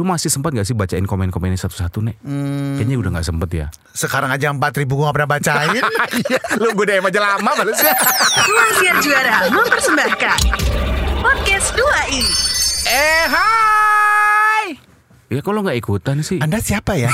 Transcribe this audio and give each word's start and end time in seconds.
Lu 0.00 0.08
masih 0.08 0.32
sempat 0.32 0.56
gak 0.56 0.64
sih 0.64 0.72
bacain 0.72 1.04
komen-komennya 1.04 1.60
satu-satu 1.60 2.00
nek? 2.00 2.16
Hmm. 2.24 2.80
Kayaknya 2.80 2.96
udah 3.04 3.10
gak 3.20 3.26
sempet 3.28 3.50
ya. 3.52 3.66
Sekarang 3.92 4.32
aja 4.32 4.48
4000 4.48 4.88
gue 4.88 5.04
gak 5.04 5.12
pernah 5.12 5.28
bacain. 5.28 5.76
Iya, 6.24 6.40
lu 6.56 6.72
gue 6.72 6.88
DM 6.88 7.04
aja 7.04 7.20
lama 7.20 7.50
balasnya. 7.52 7.92
Ruang 8.48 8.98
Juara 9.04 9.36
mempersembahkan 9.52 10.38
Podcast 11.20 11.68
2i 11.76 12.24
eh 12.88 13.24
hai. 13.28 14.66
Ya 15.28 15.44
kalau 15.44 15.60
nggak 15.60 15.76
ikutan 15.76 16.24
sih. 16.24 16.40
Anda 16.40 16.64
siapa 16.64 16.96
ya? 16.96 17.12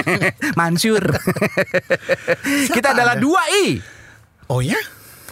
Mansur. 0.60 1.00
Kita 2.68 2.92
adalah 2.92 3.16
Anda? 3.16 3.24
dua 3.24 3.40
i. 3.64 3.80
Oh 4.52 4.60
ya? 4.60 4.76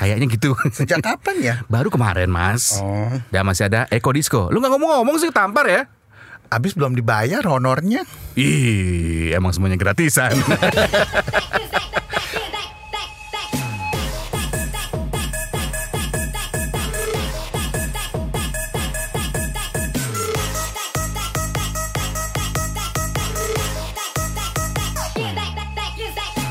Kayaknya 0.01 0.27
gitu. 0.33 0.57
Sejak 0.73 1.05
kapan 1.05 1.37
ya? 1.45 1.55
Baru 1.69 1.93
kemarin 1.93 2.33
mas. 2.33 2.81
Oh. 2.81 3.13
Dan 3.29 3.45
masih 3.45 3.69
ada 3.69 3.85
Eko 3.93 4.17
Disco. 4.17 4.49
Lu 4.49 4.65
nggak 4.65 4.73
ngomong-ngomong 4.73 5.21
sih 5.21 5.29
tampar 5.29 5.69
ya? 5.69 5.85
Abis 6.51 6.79
belum 6.79 6.95
dibayar 6.95 7.43
honornya. 7.45 8.07
Ih, 8.39 9.35
emang 9.35 9.50
semuanya 9.50 9.79
gratisan. 9.79 10.35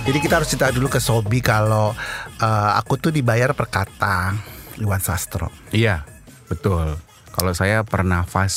Jadi 0.06 0.22
kita 0.22 0.38
harus 0.38 0.48
cerita 0.54 0.70
dulu 0.70 0.86
ke 0.86 1.02
Sobi 1.02 1.42
kalau 1.42 1.92
eh, 2.38 2.72
aku 2.78 3.02
tuh 3.02 3.10
dibayar 3.10 3.58
per 3.58 3.68
kata 3.74 4.38
Iwan 4.78 5.02
Sastro. 5.02 5.50
iya, 5.74 6.06
betul. 6.46 6.94
Kalau 7.36 7.52
saya 7.52 7.84
pernafas, 7.84 8.54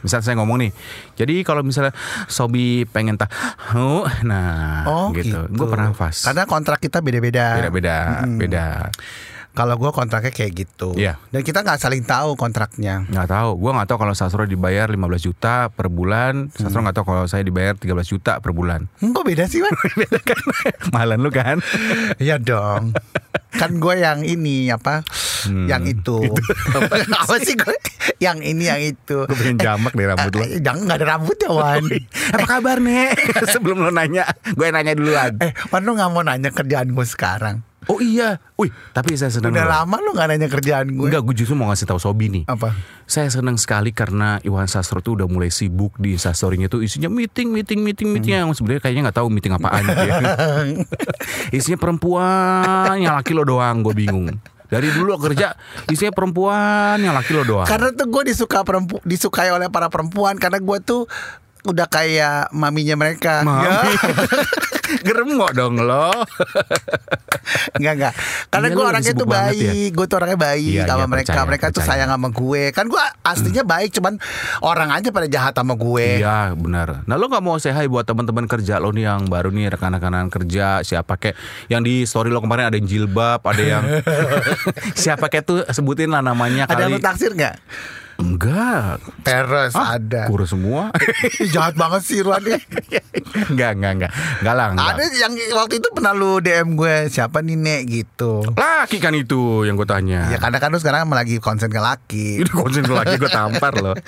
misal 0.00 0.24
saya 0.24 0.40
ngomong 0.40 0.64
nih, 0.64 0.72
jadi 1.20 1.44
kalau 1.44 1.60
misalnya 1.60 1.92
Sobi 2.24 2.88
pengen 2.88 3.20
tahu, 3.20 4.08
nah 4.24 4.88
Oh 4.88 5.12
gitu, 5.12 5.36
gitu. 5.36 5.52
gue 5.52 5.66
pernafas. 5.68 6.24
Karena 6.24 6.48
kontrak 6.48 6.80
kita 6.80 7.04
beda-beda. 7.04 7.60
beda-beda, 7.60 8.24
beda. 8.24 8.66
Kalau 9.52 9.76
gue 9.76 9.92
kontraknya 9.92 10.32
kayak 10.32 10.64
gitu. 10.64 10.96
Iya. 10.96 11.20
Dan 11.28 11.44
kita 11.44 11.60
nggak 11.60 11.76
saling 11.76 12.08
tahu 12.08 12.40
kontraknya. 12.40 13.04
Nggak 13.04 13.28
tahu, 13.28 13.50
gue 13.60 13.70
nggak 13.76 13.84
tahu 13.84 13.98
kalau 14.00 14.14
Sastro 14.16 14.48
dibayar 14.48 14.88
15 14.88 14.96
juta 15.20 15.68
per 15.68 15.92
bulan, 15.92 16.48
Sastro 16.56 16.80
nggak 16.80 16.96
tahu 16.96 17.04
kalau 17.12 17.28
saya 17.28 17.44
dibayar 17.44 17.76
13 17.76 17.92
juta 18.08 18.40
per 18.40 18.56
bulan. 18.56 18.88
Hmm, 19.04 19.12
kok 19.12 19.28
beda 19.28 19.44
sih, 19.44 19.60
Wan? 19.60 19.76
Mahalan 20.96 21.20
lu 21.20 21.28
kan? 21.28 21.60
Iya 22.16 22.40
dong. 22.40 22.96
Kan 23.52 23.76
gue 23.76 24.00
yang 24.00 24.24
ini 24.24 24.72
apa? 24.72 25.04
Hmm, 25.42 25.66
Yang 25.66 25.82
itu. 25.96 26.18
apa 27.22 27.34
sih 27.38 27.54
gue? 27.54 27.76
Yang 28.18 28.38
ini 28.44 28.64
yang 28.64 28.80
itu. 28.80 29.24
Gue 29.24 29.34
pengen 29.34 29.58
jamak 29.58 29.92
deh 29.92 30.06
rambut 30.06 30.32
lu. 30.32 30.42
Eh, 30.44 30.60
Jangan 30.60 30.80
nggak 30.84 30.98
ada 30.98 31.06
rambut 31.08 31.36
ya 31.36 31.50
Wan. 31.50 31.82
Apa 32.34 32.46
kabar 32.48 32.76
nek? 32.78 33.18
Sebelum 33.52 33.80
lo 33.80 33.90
nanya, 33.90 34.24
gue 34.46 34.66
nanya 34.68 34.92
duluan. 34.92 35.38
eh, 35.38 35.50
Wan 35.68 35.82
lu 35.82 35.92
nggak 35.92 36.10
mau 36.10 36.22
nanya 36.22 36.48
kerjaan 36.48 36.90
gue 36.90 37.02
sekarang? 37.04 37.66
Oh 37.90 37.98
iya, 37.98 38.38
wih, 38.54 38.70
tapi 38.94 39.18
saya 39.18 39.34
senang. 39.34 39.50
Udah 39.50 39.66
lama 39.66 39.98
lu 39.98 40.14
nggak 40.14 40.28
nanya 40.30 40.46
kerjaan 40.46 40.86
gue. 40.94 41.02
Enggak, 41.02 41.26
gue 41.26 41.34
justru 41.34 41.58
mau 41.58 41.66
ngasih 41.66 41.82
tahu 41.84 41.98
Sobi 41.98 42.30
nih. 42.30 42.44
Apa? 42.46 42.70
Saya 43.04 43.26
senang 43.26 43.58
sekali 43.58 43.90
karena 43.90 44.38
Iwan 44.40 44.70
Sastro 44.70 45.02
tuh 45.02 45.18
udah 45.18 45.26
mulai 45.26 45.50
sibuk 45.50 45.98
di 45.98 46.14
instastorynya 46.14 46.70
tuh 46.70 46.86
isinya 46.86 47.10
meeting, 47.10 47.50
meeting, 47.50 47.82
meeting, 47.82 48.14
meeting 48.14 48.38
yang 48.38 48.54
sebenarnya 48.54 48.78
kayaknya 48.80 49.10
nggak 49.10 49.18
tahu 49.18 49.28
meeting 49.28 49.50
apaan 49.50 49.82
isinya 51.50 51.78
perempuan, 51.78 52.96
yang 52.98 53.18
laki 53.18 53.34
lo 53.34 53.42
doang, 53.42 53.82
gue 53.82 53.94
bingung. 53.94 54.30
Dari 54.72 54.88
dulu 54.88 55.20
kerja 55.20 55.52
isinya 55.92 56.16
perempuan, 56.16 56.96
yang 56.96 57.12
laki 57.12 57.36
lo 57.36 57.44
doang. 57.44 57.68
Karena 57.68 57.92
tuh 57.92 58.08
gue 58.08 58.32
disuka 58.32 58.64
perempu 58.64 58.96
disukai 59.04 59.52
oleh 59.52 59.68
para 59.68 59.92
perempuan 59.92 60.40
karena 60.40 60.56
gue 60.56 60.78
tuh 60.80 61.04
udah 61.64 61.86
kayak 61.86 62.50
maminya 62.50 62.96
mereka. 62.96 63.40
Mami. 63.40 63.64
Ya. 63.64 63.78
Geremok 65.06 65.50
dong 65.52 65.78
lo. 65.78 66.12
Enggak 67.72 67.92
enggak. 67.96 68.14
Karena 68.50 68.66
Iya, 68.66 68.74
gue 68.74 68.84
orangnya 68.84 69.12
tuh 69.14 69.24
ya. 69.24 69.32
baik, 69.32 69.88
gue 69.90 70.06
tuh 70.06 70.16
orangnya 70.16 70.38
baik 70.38 70.68
Iya, 70.74 70.84
sama 70.84 70.98
iya, 70.98 71.06
mereka. 71.08 71.28
percaya, 71.28 71.46
mereka 71.46 71.64
tuh 71.66 71.74
percaya. 71.74 71.88
sayang 71.96 72.10
sama 72.10 72.28
gue. 72.28 72.62
Kan 72.70 72.86
gue 72.86 73.02
aslinya 73.22 73.64
baik, 73.64 73.90
cuman 73.90 74.14
orang 74.60 74.90
aja 74.90 75.08
pada 75.08 75.26
jahat 75.26 75.54
sama 75.54 75.74
gue. 75.74 76.06
Iya 76.18 76.52
benar. 76.52 76.88
Nah 77.02 77.14
lo 77.14 77.24
nggak 77.26 77.40
mau 77.40 77.56
say 77.56 77.72
hi 77.72 77.86
buat 77.86 78.04
teman-teman 78.04 78.44
kerja 78.44 78.76
lo 78.76 78.90
nih 78.90 79.06
yang 79.06 79.22
baru 79.26 79.48
nih 79.48 79.70
rekan-rekanan 79.70 80.28
kerja 80.28 80.82
siapa 80.82 81.16
kayak 81.16 81.40
yang 81.68 81.80
di 81.80 82.04
story 82.04 82.28
lo 82.28 82.38
kemarin 82.38 82.68
ada 82.68 82.76
yang 82.76 82.84
jilbab, 82.84 83.40
ada 83.40 83.62
yang 83.62 83.84
siapa 84.98 85.26
kayak 85.26 85.44
tuh 85.44 85.58
sebutin 85.66 86.10
lah 86.10 86.20
namanya 86.20 86.66
Ada 86.66 86.84
kali. 86.84 86.92
lu 86.92 86.98
taksir 86.98 87.32
nggak? 87.32 87.54
Enggak. 88.16 89.00
Teres 89.22 89.72
Ah, 89.72 89.96
ada. 89.96 90.26
Kurus 90.26 90.50
semua. 90.50 90.90
jahat 91.54 91.74
banget 91.74 92.02
sih 92.02 92.20
Ruan 92.20 92.42
ya. 92.42 92.58
enggak, 93.48 93.70
enggak, 93.74 93.92
enggak. 93.94 94.10
Enggak 94.40 94.54
lah, 94.54 94.66
enggak. 94.70 94.86
Ada 94.92 95.04
yang 95.16 95.32
waktu 95.54 95.74
itu 95.78 95.88
pernah 95.90 96.12
lu 96.12 96.38
DM 96.38 96.74
gue 96.74 96.94
siapa 97.08 97.40
nih 97.40 97.56
Nek 97.56 97.80
gitu. 97.86 98.44
Laki 98.52 98.98
kan 98.98 99.12
itu 99.12 99.64
yang 99.64 99.74
gue 99.74 99.84
tanya. 99.84 100.28
Ya 100.28 100.36
karena 100.36 100.58
kan 100.58 100.70
lu 100.70 100.78
sekarang 100.78 101.08
lagi 101.08 101.38
konsen 101.38 101.68
ke 101.68 101.78
laki. 101.78 102.26
Itu 102.42 102.52
konsen 102.54 102.82
ke 102.82 102.92
laki 102.92 103.16
gue 103.16 103.28
tampar 103.28 103.72
lo. 103.76 103.92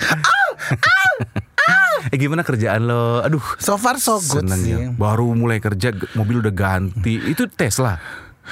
eh 2.05 2.17
gimana 2.17 2.45
kerjaan 2.45 2.85
lo? 2.85 3.21
Aduh. 3.21 3.41
So 3.57 3.75
far 3.75 3.97
so 3.97 4.19
good 4.19 4.45
seneng 4.45 4.61
sih. 4.61 4.71
ya. 4.71 4.89
Baru 4.91 5.33
mulai 5.33 5.57
kerja 5.57 5.89
mobil 6.13 6.39
udah 6.39 6.53
ganti. 6.53 7.17
Itu 7.19 7.49
Tesla. 7.49 7.97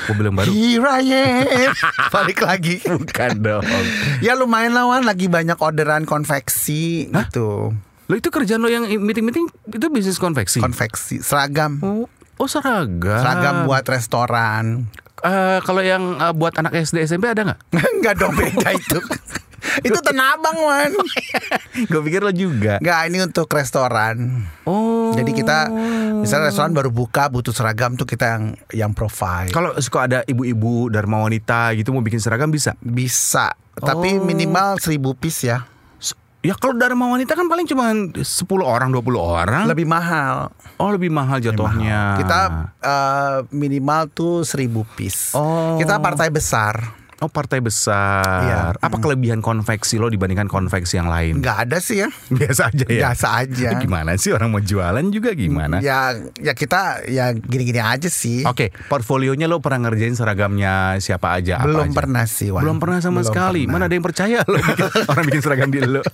Mobil 0.09 0.25
yang 0.25 0.35
baru. 0.35 0.49
Here 0.51 0.87
I 0.89 1.03
am. 1.05 1.71
Balik 2.09 2.39
lagi. 2.41 2.75
Bukan 2.83 3.31
dong. 3.39 3.63
Ya 4.25 4.33
lumayan 4.39 4.73
lawan 4.73 5.03
lagi 5.03 5.27
banyak 5.27 5.59
orderan 5.59 6.07
konveksi 6.07 7.11
gitu. 7.11 7.75
Lo 8.07 8.13
itu 8.15 8.29
kerjaan 8.31 8.63
lo 8.63 8.71
yang 8.71 8.87
meeting-meeting 8.87 9.47
itu 9.69 9.87
bisnis 9.91 10.19
konveksi. 10.19 10.59
Konveksi 10.59 11.19
seragam. 11.19 11.79
oh, 11.83 12.07
oh 12.39 12.47
seragam. 12.47 13.19
Seragam 13.19 13.55
buat 13.67 13.83
restoran. 13.87 14.87
Eh, 15.23 15.59
kalau 15.63 15.79
yang 15.79 16.19
eh, 16.19 16.33
buat 16.35 16.51
anak 16.59 16.75
SD 16.83 17.07
SMP 17.07 17.31
ada 17.31 17.47
nggak? 17.47 17.59
Enggak 17.95 18.13
dong 18.19 18.35
beda 18.35 18.75
itu. 18.75 18.99
itu 19.81 19.99
tenabang 19.99 20.57
man. 20.59 20.91
Gue 21.89 22.01
pikir 22.03 22.21
lo 22.21 22.29
juga. 22.29 22.77
Enggak 22.77 22.99
ini 23.09 23.17
untuk 23.23 23.49
restoran. 23.49 24.45
Oh. 24.63 25.09
Jadi 25.13 25.31
kita 25.33 25.69
misalnya 26.19 26.49
restoran 26.49 26.71
baru 26.71 26.89
buka 26.89 27.27
butuh 27.27 27.49
seragam 27.49 27.97
tuh 27.97 28.05
kita 28.05 28.25
yang 28.37 28.43
yang 28.69 28.91
provide. 28.91 29.49
Kalau 29.49 29.73
suka 29.77 30.05
ada 30.05 30.19
ibu-ibu 30.23 30.89
dharma 30.89 31.21
wanita 31.21 31.73
gitu 31.73 31.89
mau 31.89 32.01
bikin 32.01 32.21
seragam 32.21 32.49
bisa. 32.49 32.77
Bisa, 32.79 33.53
tapi 33.73 34.17
Oh. 34.17 34.21
minimal 34.21 34.77
1000 34.77 35.13
piece 35.13 35.47
ya. 35.47 35.65
Ya 36.43 36.59
kalau 36.59 36.75
dharma 36.75 37.07
wanita 37.07 37.39
kan 37.39 37.47
paling 37.47 37.63
cuma 37.63 37.95
10 38.11 38.19
orang 38.67 38.91
20 38.91 39.15
orang. 39.15 39.63
Lebih 39.63 39.87
mahal. 39.87 40.51
oh 40.75 40.91
lebih 40.91 41.07
mahal 41.07 41.39
jatuhnya. 41.39 42.19
Kita 42.19 42.39
eh, 42.83 43.37
minimal 43.49 44.11
tuh 44.11 44.43
1000 44.43 44.83
piece. 44.83 45.31
Oh. 45.31 45.79
Kita 45.79 46.03
partai 46.03 46.27
besar. 46.27 47.02
Oh 47.23 47.31
partai 47.31 47.63
besar. 47.63 48.43
Iya. 48.43 48.59
Apa 48.75 48.99
kelebihan 48.99 49.39
konveksi 49.39 49.95
lo 49.95 50.11
dibandingkan 50.11 50.51
konveksi 50.51 50.99
yang 50.99 51.07
lain? 51.07 51.39
Nggak 51.39 51.57
ada 51.63 51.77
sih 51.79 52.03
ya. 52.03 52.11
Biasa 52.43 52.67
aja 52.67 52.83
ya. 52.83 52.99
Biasa 52.99 53.27
aja. 53.39 53.69
Gimana 53.79 54.19
sih 54.19 54.35
orang 54.35 54.51
mau 54.51 54.59
jualan 54.59 55.05
juga 55.07 55.31
gimana? 55.31 55.79
Ya 55.79 56.11
ya 56.35 56.51
kita 56.51 57.07
ya 57.07 57.31
gini-gini 57.31 57.79
aja 57.79 58.11
sih. 58.11 58.43
Oke, 58.43 58.75
portfolionya 58.91 59.47
lo 59.47 59.63
pernah 59.63 59.87
ngerjain 59.87 60.19
seragamnya 60.19 60.99
siapa 60.99 61.31
aja? 61.31 61.63
apa 61.63 61.71
Belum 61.71 61.87
aja? 61.87 61.95
pernah 61.95 62.23
sih, 62.27 62.51
Wan. 62.51 62.61
Belum 62.67 62.77
pernah 62.77 62.99
sama 62.99 63.23
Belum 63.23 63.31
sekali. 63.31 63.61
pernah. 63.63 63.73
Mana 63.79 63.83
ada 63.87 63.95
yang 63.95 64.03
percaya 64.03 64.37
lo 64.43 64.57
bikin, 64.59 64.85
orang 65.15 65.23
bikin 65.23 65.41
seragam 65.41 65.69
di 65.71 65.79
lo? 65.79 66.03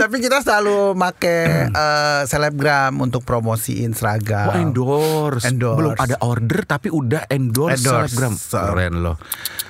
Tapi 0.00 0.16
kita 0.18 0.40
selalu 0.40 0.94
make 0.94 1.26
eh, 1.68 2.22
selebgram 2.24 2.96
untuk 2.98 3.22
promosiin 3.22 3.92
seragam. 3.92 4.50
Oh, 4.50 4.56
endorse. 4.56 5.44
Endorse. 5.46 5.78
Belum 5.78 5.92
ada 5.96 6.16
order 6.22 6.60
tapi 6.64 6.88
udah 6.88 7.28
endorse, 7.28 7.80
Endorse. 7.80 8.12
selebgram. 8.12 8.34
Keren 8.72 8.94
lo. 9.02 9.14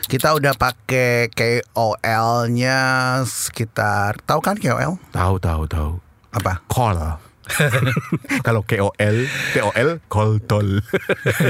Kita 0.06 0.38
udah 0.38 0.54
pakai 0.54 1.28
KOL-nya 1.34 2.78
sekitar 3.26 4.22
tahu 4.22 4.38
kan 4.38 4.54
KOL? 4.54 4.98
Tahu 5.10 5.34
tahu 5.42 5.62
tahu. 5.66 5.90
Apa? 6.30 6.62
Call. 6.68 6.98
Kalau 8.46 8.66
KOL, 8.66 9.16
tol. 10.46 10.68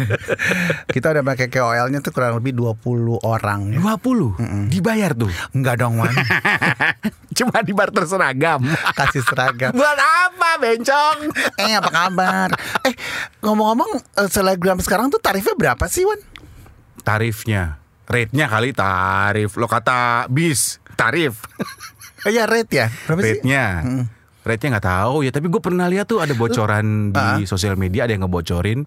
Kita 0.95 1.07
udah 1.13 1.25
pakai 1.25 1.49
KOL-nya 1.49 2.05
tuh 2.05 2.13
kurang 2.13 2.37
lebih 2.39 2.53
20 2.53 3.21
orang 3.25 3.73
ya. 3.73 3.81
20. 3.81 4.71
Dibayar 4.71 5.17
tuh. 5.17 5.33
Enggak 5.57 5.81
dong, 5.81 5.99
Wan. 6.01 6.13
Cuma 7.37 7.65
di 7.65 7.73
barter 7.73 8.05
seragam. 8.05 8.65
Kasih 8.97 9.25
seragam. 9.25 9.73
Buat 9.73 9.99
apa, 10.01 10.51
bencong? 10.61 11.19
Eh, 11.61 11.73
apa 11.77 11.91
kabar? 11.91 12.49
Eh, 12.85 12.95
ngomong-ngomong 13.41 13.91
eh, 14.21 14.29
selebgram 14.29 14.81
sekarang 14.81 15.09
tuh 15.09 15.21
tarifnya 15.21 15.57
berapa 15.57 15.85
sih, 15.89 16.05
Wan? 16.05 16.21
Tarifnya. 17.03 17.81
Rate-nya 18.07 18.47
kali 18.47 18.71
tarif. 18.71 19.59
Lo 19.59 19.67
kata 19.67 20.31
bis, 20.31 20.79
tarif. 20.95 21.43
Eh, 22.25 22.33
ya 22.37 22.47
rate 22.47 22.73
ya. 22.73 22.87
Berapa 23.09 23.21
sih? 23.23 23.41
Rate-nya. 23.41 23.65
Rate-nya 24.47 24.79
nggak 24.79 24.87
tahu. 24.87 25.27
Ya, 25.27 25.35
tapi 25.35 25.51
gue 25.51 25.59
pernah 25.59 25.91
lihat 25.91 26.07
tuh 26.07 26.23
ada 26.23 26.31
bocoran 26.39 27.11
di 27.11 27.45
sosial 27.51 27.75
media 27.75 28.07
ada 28.07 28.15
yang 28.15 28.23
ngebocorin 28.23 28.87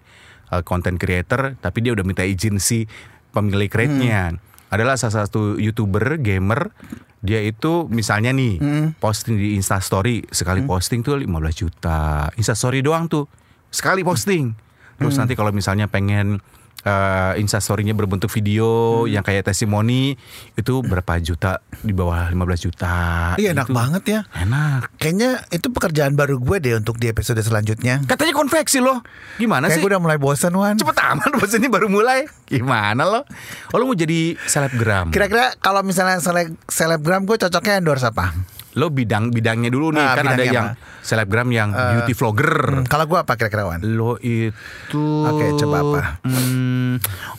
uh, 0.55 0.63
content 0.63 0.95
creator, 0.95 1.59
tapi 1.59 1.83
dia 1.83 1.91
udah 1.91 2.07
minta 2.07 2.23
izin 2.23 2.63
si 2.63 2.87
pemilik 3.35 3.69
rate-nya. 3.69 4.39
adalah 4.69 5.01
salah 5.01 5.25
satu 5.25 5.57
youtuber 5.57 6.21
gamer 6.21 6.69
dia 7.19 7.41
itu 7.41 7.89
misalnya 7.89 8.31
nih 8.31 8.61
posting 9.01 9.35
di 9.35 9.57
Instastory 9.59 10.23
sekali 10.31 10.63
posting 10.63 11.03
tuh 11.03 11.19
15 11.19 11.25
juta. 11.57 12.29
Instastory 12.39 12.79
doang 12.79 13.11
tuh 13.11 13.27
sekali 13.67 14.07
posting. 14.07 14.55
Terus 14.99 15.15
nanti 15.15 15.35
kalau 15.35 15.51
misalnya 15.51 15.87
pengen 15.87 16.39
eh, 16.81 17.33
Instastory-nya 17.37 17.91
berbentuk 17.91 18.29
video 18.29 18.67
yang 19.05 19.19
kayak 19.19 19.45
testimoni 19.45 20.15
itu 20.53 20.73
berapa 20.79 21.17
juta 21.17 21.59
di 21.75 21.91
bawah 21.91 22.27
15 22.27 22.35
juta 22.61 22.95
Iya 23.35 23.51
enak 23.51 23.65
Itu 23.65 23.73
banget 23.73 24.03
ya. 24.05 24.19
enak 24.33 24.95
Kayaknya 24.95 25.29
itu 25.49 25.67
pekerjaan 25.69 26.13
baru 26.13 26.37
gue 26.37 26.57
deh 26.59 26.75
untuk 26.75 26.95
di 26.95 27.07
episode 27.07 27.39
selanjutnya. 27.39 28.03
katanya 28.05 28.33
konveksi 28.33 28.79
loh 28.79 28.99
gimana 29.35 29.65
Kayak 29.65 29.75
sih 29.75 29.81
gue 29.81 29.89
udah 29.89 30.01
mulai 30.01 30.17
bosan 30.17 30.53
Wan. 30.53 30.75
cepet 30.75 30.97
amat 30.97 31.31
bos 31.33 31.51
ini 31.51 31.67
baru 31.67 31.87
mulai 31.87 32.27
gimana 32.45 33.01
lo 33.01 33.21
oh 33.69 33.75
lo 33.75 33.85
mau 33.85 33.93
jadi 33.93 34.35
selebgram 34.39 35.09
Kira-kira 35.09 35.55
kalau 35.57 35.81
misalnya 35.81 36.17
sele- 36.17 36.55
selebgram 36.65 37.23
gue 37.23 37.37
cocoknya 37.37 37.77
endorse 37.77 38.05
apa? 38.05 38.33
Lo 38.79 38.87
bidang 38.87 39.29
bidangnya 39.29 39.67
dulu 39.67 39.91
nih 39.91 39.99
Ah, 40.01 40.15
kan 40.15 40.25
ada 40.29 40.39
yang 40.41 40.67
selebgram 41.01 41.49
yang 41.49 41.69
beauty 41.69 42.13
vlogger 42.13 42.55
Hmm, 42.73 42.85
kalau 42.85 43.03
gue 43.05 43.19
apa 43.19 43.35
kira-kira 43.35 43.67
Wan? 43.67 43.83
lo 43.83 44.15
itu 44.17 44.55
Oke, 44.95 45.51
coba 45.57 45.77
apa? 45.81 46.01
Hmm, 46.23 46.95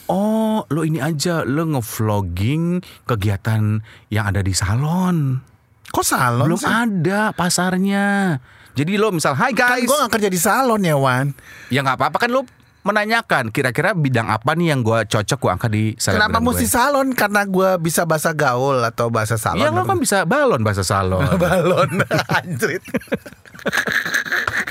oh 0.07 0.63
lo 0.67 0.81
ini 0.83 1.01
aja 1.01 1.41
lo 1.43 1.65
ngevlogging 1.67 2.79
kegiatan 3.05 3.81
yang 4.07 4.25
ada 4.27 4.41
di 4.41 4.53
salon 4.53 5.41
Kok 5.87 6.05
salon 6.05 6.45
belum 6.45 6.59
sih? 6.59 6.69
ada 6.69 7.33
pasarnya 7.33 8.37
jadi 8.71 8.95
lo 8.95 9.11
misal 9.11 9.35
hai 9.35 9.51
Kan 9.51 9.75
guys 9.75 9.89
gue 9.89 9.97
gak 9.99 10.13
kerja 10.13 10.29
di 10.29 10.39
salon 10.39 10.79
ya 10.81 10.95
Wan. 10.95 11.33
ya 11.69 11.81
nggak 11.81 11.97
apa-apa 11.97 12.19
kan 12.19 12.31
lo 12.31 12.45
menanyakan 12.83 13.49
kira-kira 13.49 13.93
bidang 13.93 14.27
apa 14.27 14.53
nih 14.53 14.71
yang 14.71 14.81
gua 14.81 15.03
cocok 15.03 15.39
gua 15.39 15.51
angkat 15.53 15.71
di 15.71 15.85
selebgram 15.95 16.27
Kenapa 16.27 16.39
mesti 16.43 16.65
gue. 16.65 16.73
salon? 16.73 17.09
Karena 17.11 17.43
gue 17.45 17.71
bisa 17.79 18.03
bahasa 18.03 18.31
gaul 18.31 18.81
atau 18.81 19.07
bahasa 19.07 19.37
salon. 19.37 19.61
Ya 19.61 19.69
lo 19.69 19.83
kan 19.83 19.97
bisa 19.97 20.25
balon 20.25 20.61
bahasa 20.61 20.81
salon 20.81 21.21
balon 21.39 21.91
anjrit. 22.37 22.81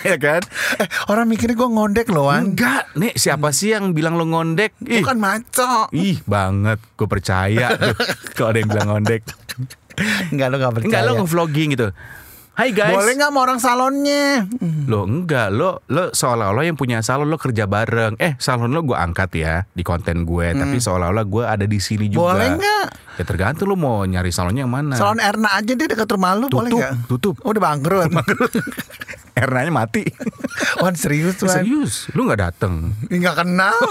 ya 0.01 0.17
kan 0.17 0.41
Eh, 0.75 0.87
orang 1.05 1.25
mikirnya 1.25 1.53
gue 1.55 1.69
ngondek 1.69 2.07
loh 2.09 2.25
Wan. 2.25 2.49
Enggak 2.49 2.89
Nek 2.95 3.13
siapa 3.13 3.51
sih 3.51 3.69
yang 3.69 3.91
bilang 3.91 4.15
lo 4.15 4.25
ngondek 4.25 4.73
Ih, 4.81 4.99
Bukan 4.99 5.17
maco. 5.17 5.91
ih 5.91 6.17
banget 6.23 6.79
Gue 6.95 7.05
percaya 7.05 7.69
Kalau 8.35 8.49
ada 8.49 8.57
yang 8.57 8.69
bilang 8.69 8.87
ngondek 8.89 9.21
Enggak 10.29 10.47
lo 10.47 10.55
gak 10.57 10.73
percaya. 10.73 10.87
Enggak 10.87 11.01
lo 11.03 11.11
nge-vlogging 11.21 11.69
gitu 11.75 11.87
Hai 12.51 12.69
guys 12.69 12.91
Boleh 12.91 13.13
nggak 13.13 13.31
mau 13.31 13.41
orang 13.41 13.57
salonnya? 13.57 14.43
Lo 14.85 15.03
enggak 15.03 15.47
Lo 15.49 15.79
lo 15.85 16.09
seolah-olah 16.09 16.63
yang 16.63 16.75
punya 16.75 16.99
salon 16.99 17.27
Lo 17.27 17.35
kerja 17.35 17.65
bareng 17.65 18.17
Eh 18.17 18.35
salon 18.35 18.69
lo 18.69 18.81
gue 18.81 18.93
angkat 18.93 19.29
ya 19.33 19.63
Di 19.65 19.79
konten 19.79 20.23
gue 20.23 20.51
Tapi 20.51 20.75
seolah-olah 20.77 21.23
gue 21.23 21.43
ada 21.45 21.63
di 21.63 21.77
sini 21.77 22.07
juga 22.07 22.19
Hmm. 22.19 22.31
Boleh 22.31 22.49
nggak? 22.55 22.85
Ya 23.15 23.23
tergantung 23.23 23.67
lo 23.67 23.75
mau 23.75 24.01
nyari 24.01 24.27
salonnya 24.29 24.63
yang 24.63 24.71
mana 24.71 24.95
Salon 24.95 25.19
Erna 25.19 25.53
aja 25.53 25.71
deh 25.71 25.87
dekat 25.87 26.07
rumah 26.07 26.33
lu 26.33 26.47
boleh 26.47 26.71
nggak? 26.71 27.07
tutup. 27.07 27.35
Oh, 27.43 27.51
udah 27.51 27.63
bangkrut. 27.65 28.11
Ernanya 29.39 29.71
mati 29.73 30.03
Wan 30.81 30.95
serius 30.95 31.39
Wan. 31.39 31.63
Serius 31.63 32.11
Lu 32.11 32.25
gak 32.25 32.39
dateng 32.41 32.91
Nggak 33.07 33.35
kenal. 33.39 33.75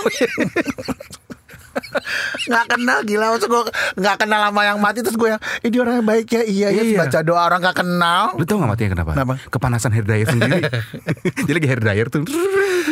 nggak 2.45 2.67
kenal 2.69 2.99
gila 3.03 3.27
maksud 3.31 3.49
gue 3.49 3.63
nggak 3.97 4.17
kenal 4.19 4.41
sama 4.43 4.61
yang 4.63 4.79
mati 4.79 5.01
terus 5.01 5.15
gue 5.15 5.29
yang 5.29 5.43
ini 5.61 5.77
orangnya 5.77 6.03
baik 6.03 6.27
ya 6.29 6.43
iya 6.43 6.69
ya 6.71 6.83
Iya. 6.85 6.99
baca 6.99 7.19
doa 7.21 7.43
orang 7.43 7.61
nggak 7.61 7.77
kenal 7.77 8.25
Lu 8.35 8.45
tau 8.45 8.57
gak 8.57 8.69
matinya 8.69 8.91
kenapa? 8.95 9.11
Kenapa? 9.13 9.35
Kepanasan 9.49 9.91
hair 9.91 10.05
dryer 10.05 10.27
sendiri 10.27 10.61
Jadi 11.45 11.53
lagi 11.53 11.67
hair 11.67 11.81
dryer 11.81 12.07
tuh 12.09 12.23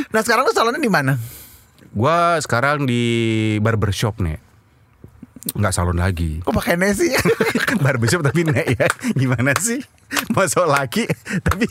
nah 0.08 0.20
sekarang 0.20 0.44
lu 0.44 0.52
salonnya 0.52 0.78
di 0.78 0.88
mana 0.88 1.16
Gua 1.90 2.36
sekarang 2.38 2.84
di 2.84 3.02
barbershop 3.58 4.20
nih. 4.20 4.36
Nggak 5.54 5.70
salon 5.70 5.94
lagi. 5.96 6.43
kok 6.43 6.50
pakai 6.50 6.75
nesi 6.75 7.14
barbershop 7.84 8.25
tapi 8.25 8.43
nek 8.43 8.66
ya. 8.75 8.87
Gimana 9.14 9.54
sih? 9.56 9.78
Masuk 10.31 10.66
laki 10.66 11.02
tapi 11.43 11.66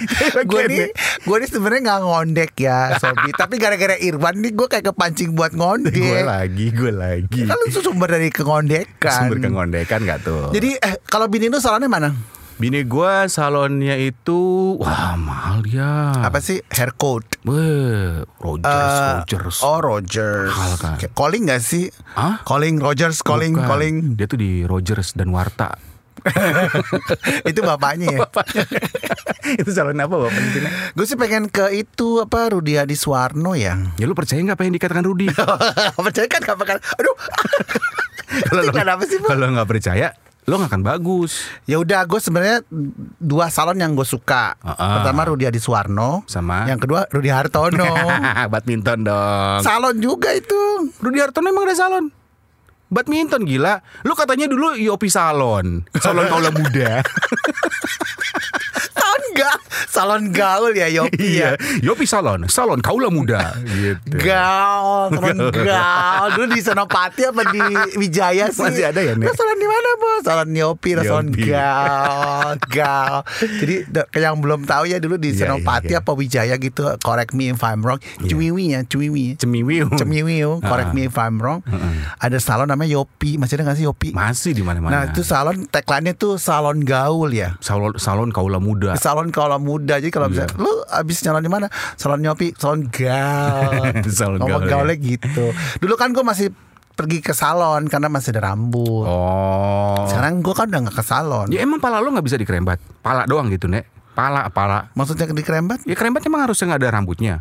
gue 0.50 0.62
nih 0.66 0.88
gue 1.26 1.36
nih 1.42 1.48
sebenarnya 1.50 1.80
nggak 1.90 2.00
ngondek 2.06 2.52
ya 2.54 2.94
Sobi 2.96 3.34
tapi 3.40 3.58
gara-gara 3.58 3.98
Irwan 3.98 4.38
nih 4.38 4.54
gue 4.54 4.66
kayak 4.66 4.94
kepancing 4.94 5.34
buat 5.34 5.50
ngondek 5.50 5.98
gue 5.98 6.22
lagi, 6.22 6.70
gue 6.70 6.92
lagi. 6.94 7.50
kan 7.50 7.58
itu 7.66 7.82
sumber 7.82 8.06
dari 8.06 8.30
kengondekan 8.30 9.10
Sumber 9.10 9.42
kengondekan 9.42 10.06
gak 10.06 10.22
tuh? 10.22 10.54
jadi 10.54 10.78
eh 10.78 10.94
kalau 11.02 11.26
bini 11.26 11.50
lu 11.50 11.58
salonnya 11.58 11.90
mana 11.90 12.14
Bini 12.60 12.84
gua 12.84 13.24
salonnya 13.24 13.96
itu 13.96 14.76
wah 14.76 15.16
mahal 15.16 15.64
ya. 15.64 16.12
apa 16.20 16.38
sih 16.38 16.60
hair 16.68 16.92
coat 16.92 17.24
Weh, 17.42 18.20
Rogers, 18.36 18.68
Eh, 18.68 19.12
Rogers. 19.18 19.56
Oh 19.64 19.80
Rogers 19.80 20.52
Mahal 20.52 20.76
kan? 20.76 20.94
Kayak 20.94 21.12
Calling 21.14 21.42
gak 21.46 21.62
sih 21.62 21.88
Hah? 22.12 22.44
Calling 22.44 22.76
Rogers 22.76 23.20
Calling 23.20 23.56
Bukan. 23.56 23.64
Calling 23.64 23.94
Dia 24.12 24.26
tuh 24.26 24.36
di 24.36 24.62
Rogers 24.62 25.16
dan 25.16 25.32
Warta. 25.32 25.72
Itu 27.48 27.64
bapaknya 27.64 28.12
ya 28.12 28.20
itu 29.56 29.72
salon 29.72 29.96
apa 29.96 30.12
bapak 30.12 30.36
itu? 30.36 30.60
Nek? 30.60 30.72
Gue 30.92 31.06
sih 31.06 31.16
pengen 31.16 31.48
ke 31.48 31.72
itu 31.72 32.20
apa 32.20 32.52
Rudi 32.52 32.76
Adi 32.76 32.92
Suwarno 32.92 33.56
ya 33.56 33.72
Ya 33.96 34.04
lu 34.04 34.12
percaya 34.12 34.36
nggak 34.38 34.52
apa 34.52 34.68
yang 34.68 34.76
dikatakan 34.76 35.00
Rudi? 35.02 35.32
Percaya 35.96 36.28
kan 36.28 36.44
gak 36.44 36.60
bakal 36.60 36.76
Aduh? 36.76 37.16
Kalau 39.24 39.48
nggak 39.48 39.64
percaya, 39.66 40.12
lo 40.50 40.58
nggak 40.58 40.74
akan 40.74 40.82
bagus. 40.82 41.46
Ya 41.70 41.78
udah 41.78 42.02
gue 42.02 42.18
sebenarnya 42.18 42.66
dua 43.22 43.46
salon 43.48 43.78
yang 43.78 43.94
gue 43.94 44.02
suka. 44.02 44.58
Ah. 44.58 44.98
Pertama 44.98 45.30
Rudi 45.30 45.46
Adi 45.46 45.62
Suwarno, 45.62 46.26
Sama? 46.26 46.66
yang 46.66 46.82
kedua 46.82 47.06
Rudi 47.06 47.30
Hartono. 47.30 47.86
Badminton 48.52 49.06
dong. 49.06 49.62
salon 49.62 50.02
juga 50.02 50.34
itu. 50.34 50.90
Rudi 50.98 51.22
Hartono 51.22 51.46
emang 51.46 51.70
ada 51.70 51.78
salon? 51.78 52.10
Badminton 52.90 53.46
gila. 53.46 53.78
Lu 54.02 54.18
katanya 54.18 54.50
dulu 54.50 54.74
Yopi 54.74 55.06
Salon. 55.06 55.86
Salon 56.02 56.26
kaula 56.32 56.50
muda. 56.50 56.98
Salon 59.40 59.48
ga, 59.48 59.50
salon 59.88 60.22
gaul 60.30 60.72
ya 60.72 60.88
Yopi 60.90 61.16
ya. 61.16 61.56
iya. 61.56 61.80
Yopi 61.80 62.04
Salon. 62.04 62.44
Salon 62.46 62.80
kaula 62.80 63.08
muda. 63.08 63.56
gitu. 63.64 64.20
Gaul, 64.20 65.08
salon 65.10 65.38
gaul. 65.50 66.28
Dulu 66.34 66.46
di 66.50 66.60
Senopati 66.60 67.22
apa 67.24 67.42
di 67.48 67.60
Wijaya 67.96 68.48
sih? 68.48 68.60
Masih 68.60 68.84
ada 68.86 69.00
ya? 69.00 69.16
Lo 69.16 69.32
salon 69.32 69.56
di 69.56 69.64
mana, 69.64 69.88
Bos? 69.96 70.20
Salon 70.22 70.50
Yopi, 70.50 70.90
lo 70.94 71.02
salon 71.02 71.26
Yopi. 71.30 71.42
gaul, 71.48 72.54
gaul. 72.68 73.20
Jadi 73.40 73.74
yang 74.14 74.36
belum 74.38 74.64
tahu 74.64 74.84
ya 74.86 74.98
dulu 74.98 75.16
di 75.16 75.30
Iya, 75.30 75.46
Senopati 75.48 75.94
iya, 75.94 76.02
apa 76.02 76.10
Wijaya 76.12 76.54
gitu. 76.56 76.84
Correct 77.00 77.32
me 77.32 77.48
if 77.48 77.62
I'm 77.62 77.80
wrong. 77.80 78.02
Cuwiwi 78.20 78.74
ya, 78.74 78.84
Cuwiwi. 78.84 79.38
Cemiwiu. 79.38 79.88
Cemiwiu, 79.94 80.58
correct 80.60 80.90
Ah. 80.90 80.96
me 80.96 81.06
if 81.06 81.16
I'm 81.16 81.38
wrong. 81.38 81.62
Ada 82.18 82.36
salon 82.38 82.68
namanya 82.68 82.98
Yopi, 82.98 83.38
masih 83.38 83.56
ada 83.56 83.70
gak 83.70 83.78
sih 83.78 83.86
Yopi? 83.86 84.10
Masih 84.12 84.52
di 84.52 84.60
mana-mana. 84.60 84.90
Nah 84.90 85.02
itu 85.08 85.22
salon 85.22 85.64
tagline-nya 85.64 86.12
tuh 86.12 86.36
salon 86.36 86.82
gaul 86.82 87.30
ya. 87.30 87.54
salon 87.62 87.94
salon 87.96 88.34
kaula 88.34 88.58
muda. 88.58 88.98
Salon 88.98 89.29
kalau 89.30 89.58
muda 89.58 89.98
jadi 89.98 90.10
kalau 90.10 90.28
Iya. 90.30 90.46
bisa 90.46 90.58
lu 90.60 90.70
abis 90.86 91.18
nyalon 91.24 91.42
di 91.42 91.50
mana? 91.50 91.66
Salon 91.94 92.20
nyopi, 92.20 92.54
salon 92.54 92.86
gaul. 92.90 94.04
Salon 94.18 94.40
gaul, 94.42 94.62
gaulnya 94.66 94.96
gitu. 94.98 95.54
Dulu 95.80 95.94
kan 95.94 96.10
gue 96.10 96.22
masih 96.22 96.50
pergi 96.92 97.24
ke 97.24 97.32
salon 97.32 97.88
karena 97.88 98.12
masih 98.12 98.36
ada 98.36 98.52
rambut. 98.52 99.08
Oh. 99.08 100.04
Sekarang 100.04 100.44
gue 100.44 100.52
kan 100.52 100.68
udah 100.68 100.80
gak 100.90 100.96
ke 101.00 101.04
salon. 101.04 101.46
Ya 101.48 101.64
emang 101.64 101.80
pala 101.80 102.02
lo 102.04 102.12
nggak 102.12 102.26
bisa 102.26 102.36
dikerembat. 102.36 102.76
Pala 103.00 103.24
doang 103.24 103.48
gitu, 103.48 103.70
Nek. 103.70 103.88
Pala, 104.12 104.52
pala. 104.52 104.92
Maksudnya 104.92 105.30
di 105.32 105.40
kerembat? 105.40 105.86
Ya 105.88 105.96
kerembat 105.96 106.20
emang 106.26 106.44
harusnya 106.44 106.74
nggak 106.74 106.80
ada 106.84 106.90
rambutnya. 107.00 107.34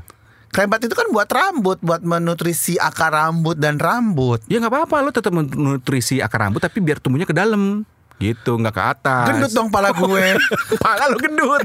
Kerembat 0.50 0.81
itu 0.81 0.96
kan 0.98 1.05
buat 1.13 1.29
rambut, 1.29 1.77
buat 1.84 2.01
menutrisi 2.01 2.79
akar 2.79 3.13
rambut 3.13 3.60
dan 3.60 3.77
rambut. 3.77 4.41
Ya 4.50 4.58
nggak 4.58 4.72
apa-apa, 4.72 4.96
lo 5.05 5.12
tetap 5.13 5.29
menutrisi 5.29 6.24
akar 6.24 6.48
rambut 6.48 6.63
tapi 6.63 6.81
biar 6.81 6.98
tumbuhnya 6.98 7.29
ke 7.29 7.36
dalam. 7.36 7.86
Gitu, 8.19 8.51
nggak 8.59 8.75
ke 8.75 8.83
atas. 8.83 9.25
Gendut 9.31 9.51
dong 9.55 9.69
pala 9.71 9.95
gue. 9.95 10.25
pala 10.83 11.07
lo 11.07 11.17
gendut. 11.17 11.63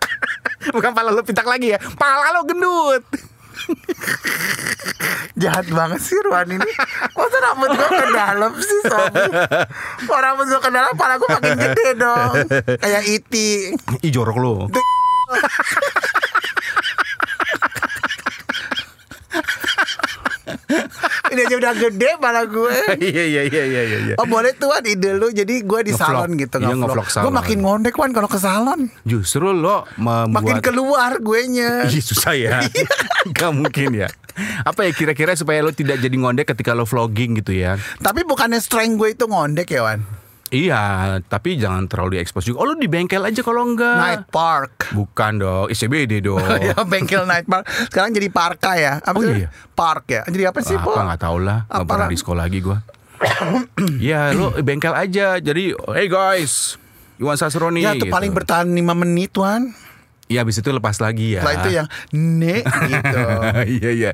Bukan 0.74 0.94
pala 0.94 1.10
lo 1.10 1.26
pitak 1.26 1.44
lagi 1.44 1.74
ya. 1.74 1.78
Pala 1.98 2.30
lo 2.38 2.46
gendut. 2.46 3.02
Jahat 5.42 5.68
banget 5.70 6.00
sih 6.02 6.18
Ruan 6.24 6.48
ini 6.50 6.70
Masa 7.14 7.38
rambut 7.46 7.70
gue 7.70 7.88
ke 7.94 8.06
dalam 8.10 8.52
sih 8.58 8.80
Sobi 8.90 9.22
Kalau 10.08 10.18
rambut 10.18 10.46
gue 10.50 10.60
ke 10.60 10.70
dalam 10.72 10.92
Pala 10.98 11.14
gue 11.20 11.28
makin 11.30 11.56
gede 11.60 11.88
dong 11.94 12.34
Kayak 12.80 13.02
iti 13.06 13.70
Ih 14.02 14.10
jorok 14.10 14.36
lo. 14.40 14.54
Ini 21.32 21.41
aja 21.52 21.60
udah 21.60 21.72
gede 21.76 22.10
pala 22.16 22.48
gue. 22.48 22.72
Iya 23.12 23.24
iya 23.28 23.42
iya 23.44 23.64
iya 23.68 23.82
iya. 23.84 24.14
Oh 24.16 24.24
boleh 24.24 24.56
tuh 24.56 24.72
Wan 24.72 24.80
ide 24.88 25.12
lu. 25.12 25.28
Jadi 25.28 25.60
gue 25.60 25.80
di 25.84 25.92
salon 25.92 26.32
gitu 26.40 26.56
Iya, 26.56 26.72
ngevlog. 26.72 27.04
Gue 27.04 27.32
makin 27.32 27.58
ngondek 27.60 27.94
Wan 28.00 28.16
kalau 28.16 28.28
ke 28.30 28.40
salon. 28.40 28.88
Justru 29.04 29.52
lo 29.52 29.84
membuat 30.00 30.32
Makin 30.32 30.56
keluar 30.64 31.20
gue 31.20 31.40
nya 31.52 31.84
Ih 31.92 32.00
susah 32.00 32.32
ya. 32.32 32.64
Gak 33.36 33.52
mungkin 33.52 33.92
ya. 33.92 34.08
Apa 34.64 34.88
ya 34.88 34.96
kira-kira 34.96 35.36
supaya 35.36 35.60
lo 35.60 35.76
tidak 35.76 36.00
jadi 36.00 36.16
ngondek 36.16 36.48
ketika 36.56 36.72
lo 36.72 36.88
vlogging 36.88 37.44
gitu 37.44 37.52
ya? 37.52 37.76
Tapi 38.00 38.24
bukannya 38.24 38.64
strength 38.64 38.96
gue 38.96 39.08
itu 39.12 39.24
ngondek 39.28 39.68
ya 39.68 39.84
Wan 39.84 40.00
Iya 40.52 40.82
Tapi 41.22 41.56
jangan 41.56 41.88
terlalu 41.88 42.20
diekspos 42.20 42.44
juga 42.44 42.60
Oh 42.60 42.66
lo 42.68 42.76
di 42.76 42.84
bengkel 42.84 43.24
aja 43.24 43.40
kalau 43.40 43.64
enggak 43.64 43.96
Night 43.96 44.24
Park 44.28 44.92
Bukan 44.92 45.40
dong 45.40 45.66
ICBD 45.66 46.20
dong 46.20 46.44
ya 46.68 46.76
bengkel 46.84 47.24
Night 47.24 47.48
Park 47.48 47.64
Sekarang 47.88 48.12
jadi 48.12 48.28
Parka 48.28 48.76
ya 48.76 49.00
apa 49.00 49.16
Oh, 49.16 49.24
iya. 49.24 49.48
Park 49.72 50.04
ya 50.06 50.22
Jadi 50.28 50.44
apa 50.44 50.60
sih 50.60 50.76
apa 50.76 50.84
Po? 50.84 50.92
nggak 50.92 51.20
tahu 51.20 51.38
lah 51.40 51.64
Nggak 51.64 51.80
Apa 51.80 51.88
pernah 51.88 52.08
di 52.08 52.18
sekolah 52.20 52.42
lagi 52.44 52.60
gue 52.60 52.78
ya 54.02 54.34
lu 54.34 54.50
bengkel 54.60 54.90
aja. 54.90 55.38
Jadi, 55.38 55.70
hey 55.94 56.10
guys, 56.10 56.74
Iwan 57.16 57.38
Sasroni. 57.38 57.78
Ya 57.80 57.94
tuh 57.94 58.06
gitu. 58.06 58.10
paling 58.10 58.34
bertahan 58.34 58.66
5 58.66 58.82
menit 58.98 59.30
Wan. 59.38 59.70
Ya 60.30 60.46
habis 60.46 60.56
itu 60.56 60.70
lepas 60.70 60.96
lagi 61.02 61.36
ya. 61.36 61.42
Setelah 61.42 61.56
itu 61.58 61.70
yang 61.74 61.88
ne 62.14 62.56
gitu. 62.64 63.20
Iya 63.82 63.90
iya. 63.90 64.10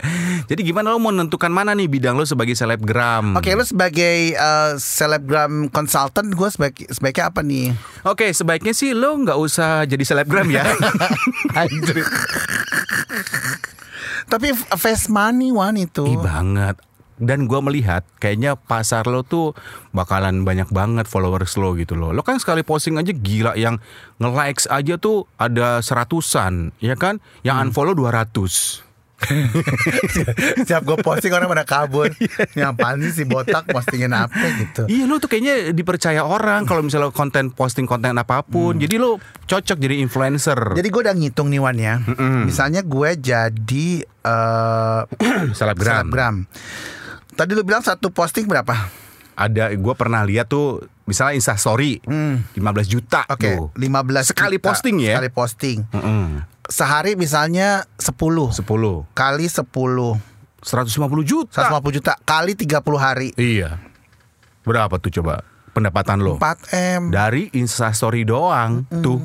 Jadi 0.48 0.60
gimana 0.64 0.90
lo 0.90 0.98
mau 0.98 1.12
menentukan 1.12 1.52
mana 1.52 1.76
nih 1.76 1.86
bidang 1.86 2.16
lo 2.16 2.24
sebagai 2.24 2.56
selebgram? 2.56 3.36
Oke, 3.36 3.52
lu 3.54 3.62
sebagai 3.62 4.34
uh, 4.34 4.74
selebgram 4.80 5.68
consultant, 5.68 6.32
gue 6.32 6.48
sebagai 6.48 6.88
sebaiknya 6.90 7.30
apa 7.30 7.40
nih? 7.44 7.76
Oke, 8.08 8.32
sebaiknya 8.32 8.72
sih 8.72 8.96
lo 8.96 9.14
nggak 9.20 9.38
usah 9.38 9.84
jadi 9.84 10.04
selebgram 10.04 10.48
ya. 10.48 10.64
Tapi 14.32 14.48
face 14.76 15.08
money 15.08 15.52
Wan 15.52 15.76
itu. 15.76 16.04
Ih 16.04 16.20
banget. 16.20 16.87
Dan 17.18 17.50
gua 17.50 17.58
melihat 17.60 18.06
kayaknya 18.22 18.54
pasar 18.54 19.06
lo 19.10 19.26
tuh 19.26 19.58
bakalan 19.90 20.46
banyak 20.46 20.70
banget 20.70 21.10
followers 21.10 21.58
lo 21.58 21.74
gitu 21.74 21.98
loh. 21.98 22.14
Lo 22.14 22.22
kan 22.22 22.38
sekali 22.38 22.62
posting 22.62 22.96
aja 22.96 23.10
gila 23.10 23.58
yang 23.58 23.82
nge-likes 24.22 24.70
aja 24.70 24.96
tuh 24.96 25.26
ada 25.36 25.82
seratusan, 25.82 26.72
ya 26.78 26.94
kan? 26.94 27.18
Yang 27.42 27.70
unfollow 27.70 27.94
200. 27.94 28.88
Siap 30.62 30.82
gue 30.86 30.98
posting 31.02 31.34
orang 31.34 31.50
pada 31.50 31.66
kabur. 31.66 32.06
Yang 32.54 32.72
sih 33.02 33.12
si 33.12 33.22
botak 33.26 33.66
postingin 33.66 34.14
apa 34.14 34.46
gitu. 34.62 34.86
Iya 34.86 35.10
lo 35.10 35.18
tuh 35.18 35.26
kayaknya 35.26 35.74
dipercaya 35.74 36.22
orang 36.22 36.62
kalau 36.70 36.86
misalnya 36.86 37.10
konten 37.10 37.50
posting 37.50 37.84
konten 37.84 38.14
apa 38.14 38.46
pun. 38.46 38.78
Jadi 38.78 38.94
lo 38.94 39.18
cocok 39.50 39.78
jadi 39.78 39.98
influencer. 39.98 40.78
Jadi 40.78 40.88
gue 40.88 41.00
udah 41.02 41.14
ngitung 41.18 41.50
nih 41.50 41.60
Wan 41.60 41.78
ya. 41.78 41.98
Misalnya 42.46 42.86
gue 42.86 43.10
jadi 43.18 43.88
eh 44.06 45.00
selebgram. 45.50 46.06
selebgram. 46.06 46.36
Tadi 47.38 47.54
lu 47.54 47.62
bilang 47.62 47.86
satu 47.86 48.10
posting 48.10 48.50
berapa? 48.50 48.74
Ada 49.38 49.70
gue 49.70 49.94
pernah 49.94 50.26
lihat 50.26 50.50
tuh 50.50 50.82
misalnya 51.06 51.38
Insta 51.38 51.54
story 51.54 52.02
15 52.02 52.58
juta 52.90 53.22
Hmm. 53.22 53.34
Oke, 53.38 53.50
tuh. 53.54 53.70
15 53.78 54.34
Sekali 54.34 54.58
juta. 54.58 54.66
posting 54.66 54.96
ya? 54.98 55.14
Sekali 55.14 55.30
posting. 55.30 55.78
Mm-mm. 55.94 56.42
Sehari 56.66 57.14
misalnya 57.14 57.86
10 57.94 58.10
10 58.58 58.58
kali 59.14 59.46
10 59.46 59.62
150 59.70 60.18
150 60.66 61.22
juta. 61.22 61.62
juta 61.94 62.12
kali 62.26 62.58
30 62.58 62.98
hari. 62.98 63.30
Iya. 63.38 63.78
Berapa 64.66 64.98
tuh 64.98 65.22
coba 65.22 65.46
pendapatan 65.70 66.18
lo? 66.18 66.42
4M. 66.42 67.14
Dari 67.14 67.54
Instastory 67.54 68.26
doang 68.26 68.82
tuh, 68.98 69.22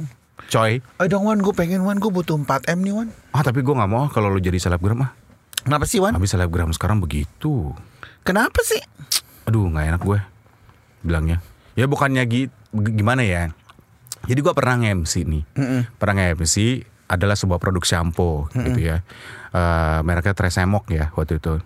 coy. 0.53 0.77
Eh 1.01 1.08
dong 1.10 1.25
Wan, 1.25 1.41
gue 1.41 1.51
pengen 1.58 1.82
Wan, 1.82 1.98
gue 1.98 2.13
butuh 2.13 2.38
4M 2.38 2.79
nih 2.86 2.93
Wan. 2.93 3.10
Ah 3.34 3.41
tapi 3.41 3.65
gue 3.65 3.74
nggak 3.74 3.89
mau 3.89 4.05
kalau 4.13 4.29
lo 4.29 4.38
jadi 4.38 4.62
selebgram 4.62 5.01
ah. 5.01 5.12
Kenapa 5.63 5.86
sih 5.88 6.00
Wan? 6.00 6.13
Habis 6.13 6.36
selebgram 6.36 6.72
sekarang 6.72 7.00
begitu. 7.00 7.72
Kenapa 8.24 8.60
sih? 8.63 8.79
Aduh 9.43 9.67
nggak 9.67 9.96
enak 9.96 10.01
gue 10.01 10.20
bilangnya. 11.01 11.38
Ya 11.74 11.88
bukannya 11.88 12.24
gi- 12.24 12.51
gimana 12.72 13.24
ya. 13.24 13.51
Jadi 14.24 14.39
gue 14.39 14.53
pernah 14.55 14.79
nge-MC 14.79 15.13
nih. 15.24 15.43
Pernah 15.98 16.13
nge-MC 16.32 16.55
adalah 17.08 17.36
sebuah 17.36 17.60
produk 17.60 17.84
shampoo 17.84 18.48
gitu 18.50 18.79
ya. 18.79 19.03
Eh 19.51 20.00
mereknya 20.01 20.32
Tresemok 20.32 20.88
ya 20.89 21.12
waktu 21.13 21.39
itu. 21.39 21.60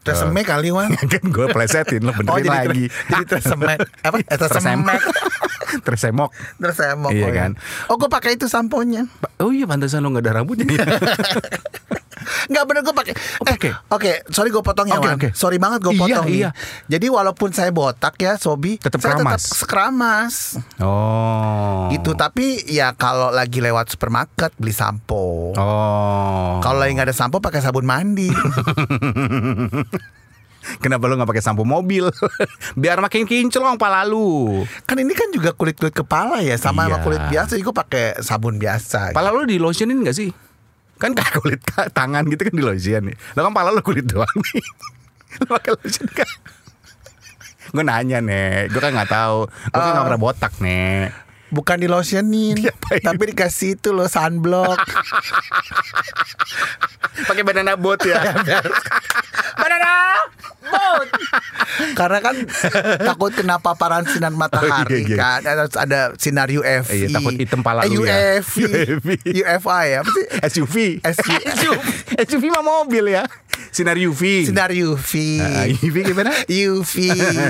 Tresemme 0.00 0.40
kali 0.42 0.72
Wan. 0.72 0.96
kan 1.12 1.20
gue 1.20 1.46
plesetin 1.52 2.00
lo 2.00 2.16
benerin 2.16 2.32
Oh 2.32 2.40
jadi 2.40 2.48
lagi. 2.72 2.84
jadi 2.88 3.24
tresemme 3.26 3.76
apa? 4.08 4.16
Eh, 4.16 4.38
tresemme. 4.38 4.94
Tresemok. 5.86 6.30
Tresemme. 6.56 7.08
Iya 7.12 7.24
oh, 7.24 7.28
ya. 7.28 7.36
kan? 7.36 7.50
Oh 7.86 8.00
gue 8.00 8.08
pakai 8.08 8.40
itu 8.40 8.48
samponya. 8.48 9.04
Oh 9.36 9.52
iya 9.52 9.68
pantesan 9.68 10.00
lo 10.00 10.08
gak 10.10 10.24
ada 10.24 10.40
rambutnya. 10.40 10.72
Enggak 12.46 12.64
bener 12.64 12.80
gue 12.82 12.92
pakai. 12.92 13.14
Eh, 13.14 13.56
pakai? 13.56 13.70
Oke, 13.88 14.12
sorry 14.28 14.48
gue 14.48 14.60
potong 14.60 14.86
ya 14.86 14.96
Oke, 14.96 15.04
Wan. 15.04 15.16
oke. 15.16 15.28
Sorry 15.32 15.56
banget 15.56 15.80
gue 15.80 15.92
Iya, 15.92 16.00
potong 16.00 16.26
nih. 16.26 16.38
iya. 16.38 16.50
Jadi 16.86 17.06
walaupun 17.06 17.50
saya 17.50 17.70
botak 17.70 18.14
ya 18.16 18.34
Sobi, 18.34 18.76
Tetep 18.76 18.98
saya 18.98 19.14
keramas. 19.14 19.40
tetap 19.40 19.56
sekeramas. 19.56 20.34
oh. 20.78 21.88
Gitu, 21.90 22.10
tapi 22.12 22.46
ya 22.66 22.92
kalau 22.92 23.30
lagi 23.30 23.58
lewat 23.58 23.90
supermarket 23.90 24.50
beli 24.54 24.70
sampo. 24.70 25.52
Oh. 25.52 26.58
Kalau 26.58 26.78
lagi 26.78 26.92
nggak 26.92 27.06
ada 27.06 27.16
sampo 27.16 27.38
pakai 27.38 27.58
sabun 27.58 27.84
mandi. 27.84 28.30
Kenapa 30.76 31.08
lo 31.08 31.16
gak 31.16 31.24
pakai 31.26 31.40
sampo 31.40 31.64
mobil? 31.64 32.04
Biar 32.80 33.00
makin 33.00 33.24
kinclong 33.24 33.74
pala 33.74 34.04
lu. 34.04 34.60
kan 34.84 34.92
ini 34.94 35.16
kan 35.16 35.32
juga 35.32 35.50
kulit 35.50 35.74
kulit 35.74 35.90
kepala 35.90 36.40
ya, 36.40 36.54
sama 36.54 36.84
sama 36.84 36.96
Iya. 36.96 37.02
kulit 37.02 37.22
biasa. 37.26 37.52
Gue 37.56 37.72
pakai 37.74 38.20
sabun 38.20 38.54
biasa. 38.54 39.10
Pala 39.10 39.32
lu 39.32 39.44
di 39.44 39.56
lotionin 39.56 40.04
gak 40.04 40.12
sih? 40.12 40.28
Kan 41.00 41.16
kayak 41.16 41.40
kulit 41.40 41.60
tangan 41.96 42.28
gitu 42.28 42.44
kan 42.44 42.54
di 42.54 42.60
lotion 42.60 43.08
nih. 43.08 43.16
Lo 43.34 43.48
kan 43.48 43.56
pala 43.56 43.72
lu 43.72 43.80
kulit 43.80 44.04
doang 44.04 44.28
nih. 44.28 44.64
Lo 45.40 45.56
pakai 45.56 45.72
lotion 45.74 46.06
kan? 46.12 46.28
Gue 47.70 47.84
nanya 47.86 48.18
nih, 48.20 48.68
gue 48.68 48.80
kan 48.82 48.92
gak 48.92 49.08
tahu. 49.08 49.48
Gue 49.48 49.80
kan 49.80 49.96
gak 49.96 50.06
pernah 50.12 50.20
botak 50.20 50.52
nih. 50.60 51.08
Bukan 51.50 51.76
di 51.76 51.86
lotionin, 51.86 52.54
Diapain? 52.54 53.02
tapi 53.02 53.22
dikasih 53.28 53.74
itu 53.74 53.90
loh 53.90 54.06
sunblock. 54.06 54.78
Pakai 57.26 57.42
banana 57.42 57.74
boat 57.74 58.00
ya. 58.02 58.18
Banana 59.60 59.90
boat. 60.62 61.08
Karena 61.92 62.18
kan 62.20 62.34
takut 63.02 63.32
kena 63.32 63.58
paparan 63.58 64.06
sinar 64.06 64.30
matahari 64.30 65.04
iya, 65.04 65.06
iya. 65.06 65.16
kan. 65.18 65.38
Ada, 65.42 65.64
ada 65.76 66.00
sinar 66.16 66.48
UFV. 66.48 66.88
Iya, 66.88 67.06
takut 67.10 67.34
hitam 67.34 67.60
pala 67.60 67.82
Eh, 67.82 67.90
ya. 67.90 67.98
UFV. 68.40 68.56
UFV. 68.62 69.08
UFI 69.36 69.84
ya. 69.90 69.98
Apa 70.00 70.10
sih? 70.10 70.26
SUV. 70.48 70.74
SUV. 71.02 71.62
SUV 72.16 72.44
mah 72.48 72.62
mobil 72.62 73.10
ya. 73.10 73.26
Sinar 73.70 73.96
UV. 73.96 74.50
Sinar 74.50 74.70
UV. 74.74 75.12
Ah, 75.38 75.66
UV 75.70 75.96
gimana? 76.02 76.34
UV. 76.46 76.94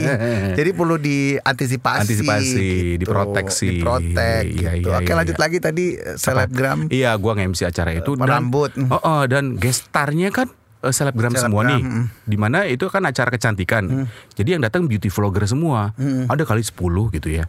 Jadi 0.58 0.70
perlu 0.76 1.00
diantisipasi. 1.00 2.00
Antisipasi, 2.04 2.68
gitu. 2.96 3.08
diproteksi. 3.08 3.68
Diprotek 3.80 4.44
Iya, 4.52 4.70
gitu. 4.76 4.88
iya, 4.92 4.96
Oke 5.00 5.10
iya, 5.10 5.16
lanjut 5.16 5.36
iya. 5.36 5.42
lagi 5.42 5.58
tadi 5.58 5.84
eh, 5.96 6.16
selebgram. 6.20 6.78
Iya, 6.92 7.10
gua 7.16 7.32
nge-MC 7.40 7.60
acara 7.64 7.90
itu 7.96 8.12
Rambut. 8.20 8.70
Oh, 8.92 9.00
oh, 9.00 9.22
dan 9.24 9.56
gestarnya 9.56 10.28
kan 10.28 10.52
eh, 10.84 10.92
selebgram 10.92 11.32
semua 11.32 11.64
Selebgram, 11.64 11.80
nih. 11.80 12.28
Di 12.28 12.36
mana 12.36 12.58
itu 12.68 12.84
kan 12.92 13.02
acara 13.08 13.32
kecantikan. 13.32 14.04
Jadi 14.36 14.48
yang 14.54 14.62
datang 14.62 14.84
beauty 14.84 15.08
vlogger 15.08 15.48
semua. 15.48 15.96
Ada 16.28 16.44
kali 16.44 16.60
10 16.60 16.76
gitu 17.16 17.28
ya. 17.32 17.48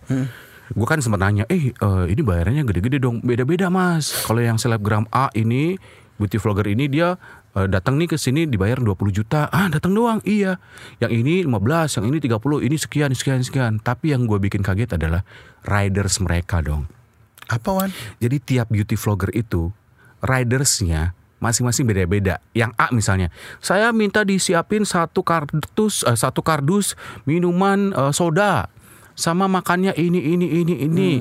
Gue 0.71 0.87
kan 0.87 1.03
sempat 1.03 1.19
nanya, 1.19 1.43
eh 1.51 1.75
eh, 1.75 2.05
ini 2.07 2.21
bayarannya 2.23 2.63
gede-gede 2.63 3.03
dong. 3.03 3.19
Beda-beda 3.19 3.67
mas. 3.67 4.23
Kalau 4.23 4.39
yang 4.39 4.55
selebgram 4.55 5.03
A 5.11 5.27
ini, 5.35 5.75
beauty 6.15 6.39
vlogger 6.39 6.71
ini 6.71 6.87
dia 6.87 7.19
eh, 7.57 7.67
datang 7.67 7.97
nih 7.97 8.11
ke 8.11 8.17
sini 8.19 8.47
dibayar 8.47 8.79
20 8.79 8.95
juta. 9.11 9.47
Ah 9.51 9.67
datang 9.67 9.95
doang, 9.95 10.19
iya. 10.27 10.59
Yang 10.99 11.11
ini 11.23 11.35
15, 11.47 11.97
yang 11.99 12.05
ini 12.07 12.17
30, 12.19 12.61
ini 12.63 12.75
sekian, 12.77 13.11
sekian, 13.13 13.41
sekian. 13.43 13.73
Tapi 13.79 14.13
yang 14.13 14.27
gue 14.27 14.37
bikin 14.39 14.63
kaget 14.63 14.95
adalah 14.95 15.25
riders 15.65 16.19
mereka 16.23 16.63
dong. 16.63 16.87
Apa 17.51 17.69
Wan? 17.75 17.89
Jadi 18.23 18.37
tiap 18.39 18.71
beauty 18.71 18.95
vlogger 18.95 19.31
itu 19.35 19.75
ridersnya 20.23 21.17
masing-masing 21.41 21.89
beda-beda. 21.89 22.37
Yang 22.53 22.71
A 22.77 22.85
misalnya, 22.93 23.27
saya 23.59 23.89
minta 23.91 24.21
disiapin 24.21 24.85
satu 24.85 25.25
kardus 25.25 26.05
eh, 26.05 26.15
satu 26.15 26.45
kardus 26.45 26.93
minuman 27.25 27.91
eh, 27.91 28.13
soda 28.13 28.69
sama 29.17 29.49
makannya 29.49 29.91
ini 29.97 30.21
ini 30.21 30.47
ini 30.63 30.75
ini. 30.85 31.11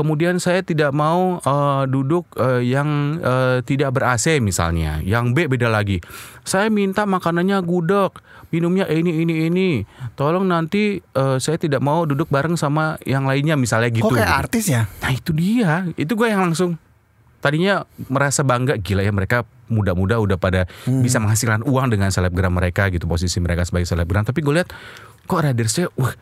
Kemudian 0.00 0.40
saya 0.40 0.64
tidak 0.64 0.96
mau 0.96 1.36
eh, 1.44 1.84
duduk 1.84 2.24
eh, 2.40 2.64
yang 2.64 3.20
eh, 3.20 3.60
tidak 3.68 3.92
ber 3.92 4.16
AC 4.16 4.40
misalnya. 4.40 5.04
Yang 5.04 5.36
B 5.36 5.36
beda 5.52 5.68
lagi. 5.68 6.00
Saya 6.40 6.72
minta 6.72 7.04
makanannya 7.04 7.60
gudeg, 7.60 8.16
minumnya 8.48 8.88
ini 8.88 9.20
ini 9.20 9.34
ini. 9.52 9.68
Tolong 10.16 10.48
nanti 10.48 11.04
eh, 11.04 11.36
saya 11.36 11.60
tidak 11.60 11.84
mau 11.84 12.08
duduk 12.08 12.32
bareng 12.32 12.56
sama 12.56 12.96
yang 13.04 13.28
lainnya 13.28 13.60
misalnya 13.60 13.92
gitu. 13.92 14.08
Kok 14.08 14.16
kayak 14.16 14.24
gitu. 14.24 14.40
artis 14.40 14.64
ya? 14.72 14.88
Nah 14.88 15.12
itu 15.12 15.36
dia, 15.36 15.84
itu 16.00 16.12
gue 16.16 16.28
yang 16.32 16.48
langsung 16.48 16.80
tadinya 17.44 17.84
merasa 18.08 18.40
bangga 18.40 18.80
gila 18.80 19.04
ya 19.04 19.12
mereka 19.12 19.48
muda-muda 19.68 20.20
udah 20.20 20.36
pada 20.36 20.68
bisa 20.84 21.16
menghasilkan 21.20 21.64
uang 21.64 21.92
dengan 21.92 22.12
selebgram 22.12 22.52
mereka 22.52 22.88
gitu 22.88 23.04
posisi 23.04 23.36
mereka 23.36 23.68
sebagai 23.68 23.84
selebgram. 23.84 24.24
Tapi 24.24 24.40
gue 24.40 24.54
lihat 24.56 24.72
kok 25.28 25.44
ridersnya 25.44 25.92
wah 26.00 26.16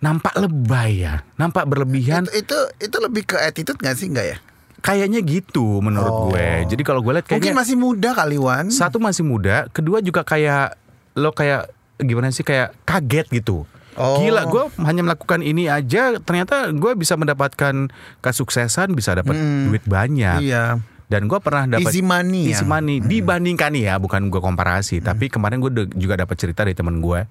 nampak 0.00 0.32
lebay 0.36 1.04
ya, 1.04 1.20
nampak 1.36 1.68
berlebihan. 1.68 2.24
Itu, 2.32 2.40
itu 2.40 2.58
itu 2.80 2.96
lebih 2.98 3.22
ke 3.28 3.36
attitude 3.36 3.76
gak 3.76 3.96
sih 3.96 4.08
enggak 4.08 4.26
ya? 4.26 4.38
Kayaknya 4.80 5.20
gitu 5.20 5.84
menurut 5.84 6.08
Oh. 6.08 6.24
gue. 6.32 6.64
Jadi 6.64 6.82
kalau 6.82 7.04
gue 7.04 7.12
lihat 7.12 7.28
Mungkin 7.28 7.36
kayaknya 7.36 7.52
masih 7.52 7.76
muda 7.76 8.16
kali 8.16 8.40
Wan. 8.40 8.72
satu 8.72 8.96
masih 8.96 9.28
muda, 9.28 9.68
kedua 9.70 10.00
juga 10.00 10.24
kayak 10.24 10.80
lo 11.20 11.36
kayak 11.36 11.68
gimana 12.00 12.32
sih 12.32 12.40
kayak 12.40 12.72
kaget 12.88 13.28
gitu. 13.28 13.68
Oh. 14.00 14.16
Gila, 14.16 14.48
gue 14.48 14.64
hanya 14.80 15.04
melakukan 15.04 15.44
ini 15.44 15.68
aja, 15.68 16.16
ternyata 16.16 16.72
gue 16.72 16.96
bisa 16.96 17.20
mendapatkan 17.20 17.92
kesuksesan, 18.24 18.96
bisa 18.96 19.12
dapat 19.12 19.36
duit 19.68 19.84
banyak. 19.84 20.40
Iya. 20.40 20.80
Dan 21.10 21.26
gue 21.26 21.36
pernah 21.42 21.66
dapat 21.66 21.90
Easy 21.90 22.00
money 22.00 22.48
easy 22.48 22.64
ya? 22.64 22.70
money. 22.70 23.02
Dibandingkan 23.02 23.74
nih 23.74 23.92
ya, 23.92 23.94
bukan 24.00 24.30
gue 24.32 24.40
komparasi, 24.40 25.02
tapi 25.02 25.26
kemarin 25.28 25.60
gue 25.60 25.90
juga 25.92 26.14
dapat 26.16 26.38
cerita 26.38 26.64
dari 26.64 26.72
temen 26.72 27.02
gue. 27.02 27.26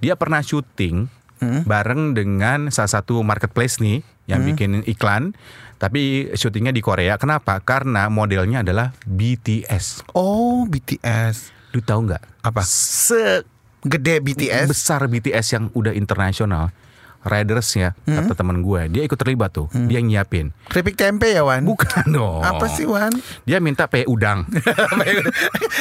Dia 0.00 0.16
pernah 0.16 0.40
syuting 0.40 1.10
bareng 1.40 2.12
dengan 2.12 2.68
salah 2.68 2.92
satu 2.92 3.20
marketplace 3.20 3.78
nih 3.78 4.00
yang 4.26 4.42
bikin 4.42 4.82
iklan, 4.84 5.36
tapi 5.76 6.32
syutingnya 6.32 6.70
di 6.70 6.80
Korea. 6.80 7.14
Kenapa? 7.14 7.60
Karena 7.60 8.08
modelnya 8.08 8.60
adalah 8.60 8.90
BTS. 9.02 10.10
Oh 10.12 10.64
BTS. 10.64 11.52
Lu 11.70 11.80
tahu 11.80 12.08
nggak? 12.08 12.22
Apa? 12.42 12.60
Se 12.62 13.44
gede 13.80 14.18
BTS. 14.18 14.66
besar 14.66 15.04
BTS 15.04 15.46
yang 15.52 15.64
udah 15.70 15.92
internasional 15.92 16.74
Riders 17.22 17.74
ya 17.74 17.90
kata 18.02 18.34
teman 18.34 18.62
gue 18.62 18.86
dia 18.88 19.02
ikut 19.02 19.14
terlibat 19.14 19.50
tuh 19.50 19.66
dia 19.86 19.98
nyiapin 19.98 20.54
Keripik 20.66 20.94
tempe 20.94 21.26
ya 21.28 21.42
Wan? 21.42 21.66
bukan 21.66 22.06
dong 22.08 22.38
Apa 22.38 22.70
sih 22.70 22.86
Wan? 22.86 23.10
dia 23.42 23.58
minta 23.58 23.90
pe 23.90 24.06
udang 24.06 24.46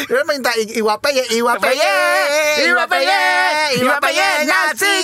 Dia 0.06 0.22
minta 0.26 0.50
iwape 0.58 1.10
ya 1.12 1.26
iwape 1.32 1.70
ya 1.72 1.94
iwape 2.66 2.98
ya 3.00 3.22
iwape 3.78 4.10
ya 4.12 4.30
nasi. 4.44 4.95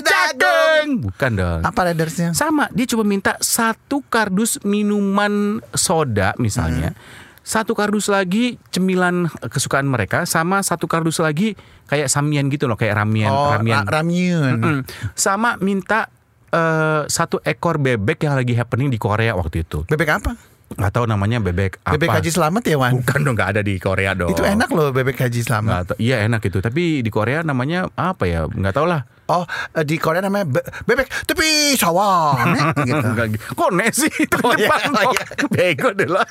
Bukan 1.21 1.37
dong 1.37 1.61
Apa 1.61 1.79
Raidersnya? 1.85 2.33
sama 2.33 2.65
dia 2.69 2.83
cuma 2.85 3.05
minta 3.05 3.37
satu 3.37 4.01
kardus 4.03 4.57
minuman 4.63 5.61
soda 5.71 6.33
misalnya 6.35 6.97
satu 7.41 7.73
kardus 7.73 8.05
lagi 8.07 8.57
cemilan 8.69 9.29
kesukaan 9.43 9.85
mereka 9.85 10.25
sama 10.25 10.61
satu 10.61 10.85
kardus 10.85 11.17
lagi 11.17 11.53
kayak 11.85 12.05
samian 12.05 12.47
gitu 12.47 12.65
loh 12.65 12.73
kayak 12.73 12.93
ramen 12.95 13.27
Oh, 13.27 13.49
ramen 13.51 13.81
ra- 13.81 14.01
ramyun. 14.01 14.57
Mm. 14.57 14.81
sama 15.13 15.57
minta 15.57 16.09
eh, 16.47 17.01
satu 17.03 17.37
ekor 17.39 17.77
bebek 17.77 18.21
yang 18.21 18.33
lagi 18.33 18.53
happening 18.53 18.89
di 18.89 18.97
Korea 18.97 19.33
waktu 19.33 19.61
itu 19.61 19.85
Bebek 19.85 20.09
apa? 20.11 20.37
Nggak 20.75 20.91
tahu 20.91 21.05
namanya 21.07 21.37
bebek 21.39 21.83
apa 21.83 21.95
Bebek 21.97 22.09
Haji 22.21 22.31
Selamat 22.31 22.63
ya 22.63 22.75
Wan? 22.79 22.91
bukan 22.99 23.19
dong 23.23 23.35
nggak 23.35 23.49
ada 23.57 23.61
di 23.61 23.75
Korea 23.77 24.11
dong 24.15 24.31
Itu 24.31 24.43
enak 24.43 24.69
loh 24.71 24.89
bebek 24.91 25.17
Haji 25.19 25.41
Selamat. 25.43 25.95
Iya 25.99 26.23
enak 26.25 26.41
itu 26.43 26.63
tapi 26.63 27.03
di 27.03 27.11
Korea 27.11 27.43
namanya 27.43 27.91
apa 27.93 28.23
ya 28.25 28.47
nggak 28.47 28.73
tahu 28.75 28.87
lah 28.87 29.03
Oh, 29.31 29.47
eh, 29.47 29.85
di 29.87 29.95
Korea 29.95 30.19
namanya 30.19 30.43
be- 30.43 30.67
bebek 30.83 31.07
tepi 31.23 31.79
sawah. 31.79 32.35
gitu. 32.83 32.99
Nggak 33.15 33.27
gitu. 33.31 33.43
Kok 33.55 33.69
nih 33.79 33.89
sih 33.95 34.11
itu 34.11 34.37
Oh, 34.43 34.51
iya, 34.59 34.67
Jepang 34.67 34.91
oh, 34.91 35.03
iya. 35.07 35.23
Bego 35.55 35.89
deh 35.95 36.09
lah. 36.11 36.27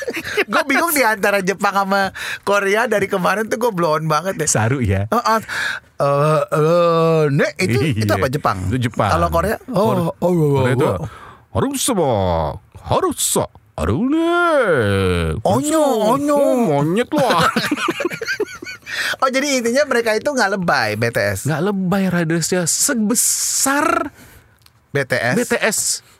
gue 0.56 0.62
bingung 0.64 0.96
di 0.96 1.04
antara 1.04 1.44
Jepang 1.44 1.76
sama 1.76 2.08
Korea 2.48 2.88
dari 2.88 3.04
kemarin 3.04 3.52
tuh 3.52 3.60
gue 3.60 3.68
blown 3.68 4.08
banget 4.08 4.40
deh. 4.40 4.48
Saru 4.48 4.80
ya. 4.80 5.04
Oh, 5.12 5.20
oh, 5.20 5.38
eh, 6.00 6.42
eh, 6.56 7.20
nek 7.36 7.52
itu 7.60 7.78
itu 8.00 8.08
Iya. 8.08 8.16
apa 8.16 8.26
Jepang? 8.32 8.58
Itu 8.72 8.80
Jepang. 8.80 9.10
Kalau 9.12 9.28
Korea, 9.28 9.56
oh, 9.68 10.08
oh, 10.08 10.12
oh, 10.16 10.32
Korea 10.32 10.72
itu 10.72 10.88
oh. 10.88 11.04
harus 11.52 11.76
sama 11.84 12.08
harus 12.80 13.18
sa 13.78 13.86
Arune. 13.86 15.38
Onyo, 15.46 15.84
onyo. 16.18 16.34
Oh, 16.34 16.54
monyet 16.58 17.10
lah. 17.14 17.46
Oh, 19.18 19.30
jadi 19.30 19.62
intinya 19.62 19.82
mereka 19.86 20.14
itu 20.14 20.26
nggak 20.26 20.58
lebay 20.58 20.94
BTS. 20.98 21.46
Nggak 21.46 21.62
lebay 21.70 22.04
Ridersnya 22.06 22.66
sebesar 22.66 24.10
BTS. 24.90 25.34
BTS. 25.38 25.78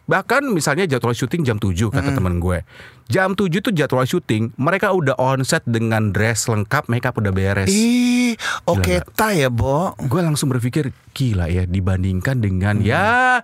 Bahkan 0.08 0.42
misalnya 0.50 0.88
jadwal 0.88 1.14
syuting 1.14 1.46
jam 1.46 1.58
7 1.60 1.74
kata 1.90 2.10
temen 2.10 2.38
gue. 2.42 2.64
Jam 3.06 3.38
7 3.38 3.50
itu 3.50 3.70
jadwal 3.70 4.02
syuting, 4.08 4.56
mereka 4.56 4.90
udah 4.94 5.14
on 5.20 5.46
set 5.46 5.62
dengan 5.68 6.10
dress 6.10 6.48
lengkap, 6.48 6.90
makeup 6.90 7.18
udah 7.18 7.30
beres. 7.30 7.70
Ih, 7.70 8.34
oke 8.66 8.82
Gila, 8.82 9.14
ta 9.14 9.30
ya, 9.30 9.52
Bo. 9.52 9.94
gue 9.98 10.20
langsung 10.24 10.50
berpikir 10.50 10.90
gila 11.12 11.46
ya 11.50 11.68
dibandingkan 11.68 12.40
dengan 12.40 12.82
ya 12.82 13.42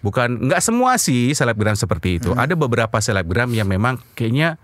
bukan 0.00 0.46
nggak 0.46 0.60
semua 0.60 0.94
sih 0.96 1.32
selebgram 1.32 1.74
seperti 1.74 2.18
itu. 2.18 2.30
Ada 2.32 2.54
beberapa 2.54 2.98
selebgram 2.98 3.50
yang 3.50 3.66
memang 3.66 3.98
kayaknya 4.12 4.56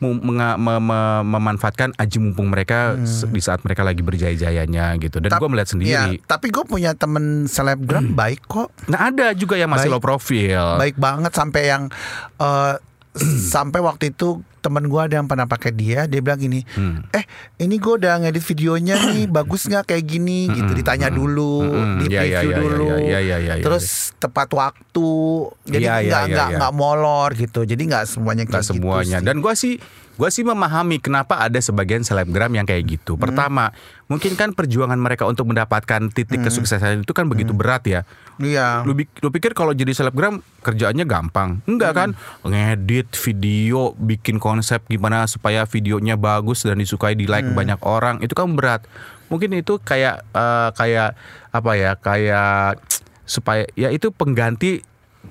menga- 0.00 0.56
me- 0.56 0.80
me- 0.80 1.24
memanfaatkan 1.28 1.92
aji 1.94 2.16
mumpung 2.18 2.48
mereka 2.48 2.96
se- 3.04 3.28
di 3.28 3.36
saat 3.38 3.60
mereka 3.60 3.84
lagi 3.84 4.00
berjaya-jayanya 4.00 4.96
gitu. 4.96 5.20
Dan 5.20 5.28
gue 5.30 5.48
melihat 5.48 5.68
sendiri. 5.68 6.24
tapi 6.24 6.48
gue 6.48 6.64
punya 6.64 6.96
temen 6.96 7.44
selebgram 7.44 8.16
baik 8.16 8.48
kok. 8.48 8.72
nah 8.88 9.12
ada 9.12 9.36
juga 9.36 9.60
yang 9.60 9.68
masih 9.68 9.92
Baik. 9.92 9.94
low 9.94 10.02
profile. 10.02 10.80
Baik 10.80 10.96
banget 10.96 11.32
sampai 11.36 11.62
yang 11.68 11.82
eh, 12.40 12.74
sampai 13.52 13.84
waktu 13.84 14.10
itu 14.10 14.40
temen 14.60 14.86
gue 14.86 15.00
ada 15.00 15.16
yang 15.16 15.26
pernah 15.26 15.48
pakai 15.48 15.72
dia, 15.72 16.04
dia 16.04 16.20
bilang 16.20 16.38
gini, 16.38 16.60
Hmm. 16.76 17.02
eh 17.10 17.24
ini 17.58 17.80
gue 17.80 17.94
udah 17.96 18.20
ngedit 18.22 18.44
videonya 18.44 18.96
nih, 19.10 19.24
bagus 19.36 19.66
nggak 19.66 19.90
kayak 19.90 20.04
gini, 20.04 20.46
gitu. 20.52 20.72
Ditanya 20.76 21.08
dulu, 21.08 21.64
di 21.98 22.06
preview 22.06 22.50
dulu, 22.54 22.88
terus 23.60 24.12
tepat 24.16 24.48
waktu, 24.52 25.10
jadi 25.64 25.84
nggak 25.84 26.00
iya, 26.04 26.20
nggak 26.28 26.48
iya. 26.52 26.58
nggak 26.60 26.72
molor 26.76 27.30
gitu, 27.34 27.64
jadi 27.64 27.80
nggak 27.80 28.04
semuanya 28.06 28.44
kayak 28.44 28.66
semuanya 28.68 29.18
gitu. 29.18 29.24
sih. 29.24 29.26
dan 29.26 29.36
gue 29.40 29.54
sih 29.56 29.74
gue 30.20 30.28
sih 30.28 30.44
memahami 30.44 31.00
kenapa 31.00 31.40
ada 31.40 31.56
sebagian 31.56 32.04
selebgram 32.04 32.52
yang 32.52 32.68
kayak 32.68 32.84
gitu 32.84 33.16
Hmm. 33.16 33.24
pertama 33.24 33.72
mungkin 34.04 34.36
kan 34.36 34.52
perjuangan 34.52 35.00
mereka 35.00 35.24
untuk 35.24 35.48
mendapatkan 35.48 36.12
titik 36.12 36.44
kesuksesan 36.44 37.08
itu 37.08 37.12
kan 37.16 37.24
begitu 37.24 37.56
berat 37.56 37.88
ya 37.88 38.04
Iya. 38.40 38.88
Lu, 38.88 38.96
lu 38.96 39.28
pikir 39.28 39.52
kalau 39.52 39.76
jadi 39.76 39.92
selebgram 39.92 40.40
kerjaannya 40.64 41.04
gampang? 41.04 41.60
Enggak 41.68 41.92
kan? 41.92 42.08
Ngedit 42.40 43.12
video, 43.20 43.92
bikin 44.00 44.40
konsep 44.40 44.80
gimana 44.88 45.28
supaya 45.28 45.68
videonya 45.68 46.16
bagus 46.16 46.64
dan 46.64 46.80
disukai 46.80 47.12
di 47.12 47.28
like 47.28 47.52
banyak 47.52 47.76
orang, 47.84 48.16
itu 48.24 48.32
kan 48.32 48.56
berat. 48.56 48.88
Mungkin 49.28 49.60
itu 49.60 49.76
kayak 49.76 50.24
eh, 50.32 50.68
kayak 50.72 51.20
apa 51.52 51.70
ya? 51.76 51.92
Kayak 52.00 52.80
supaya 53.28 53.68
ya 53.76 53.92
itu 53.92 54.08
pengganti 54.08 54.80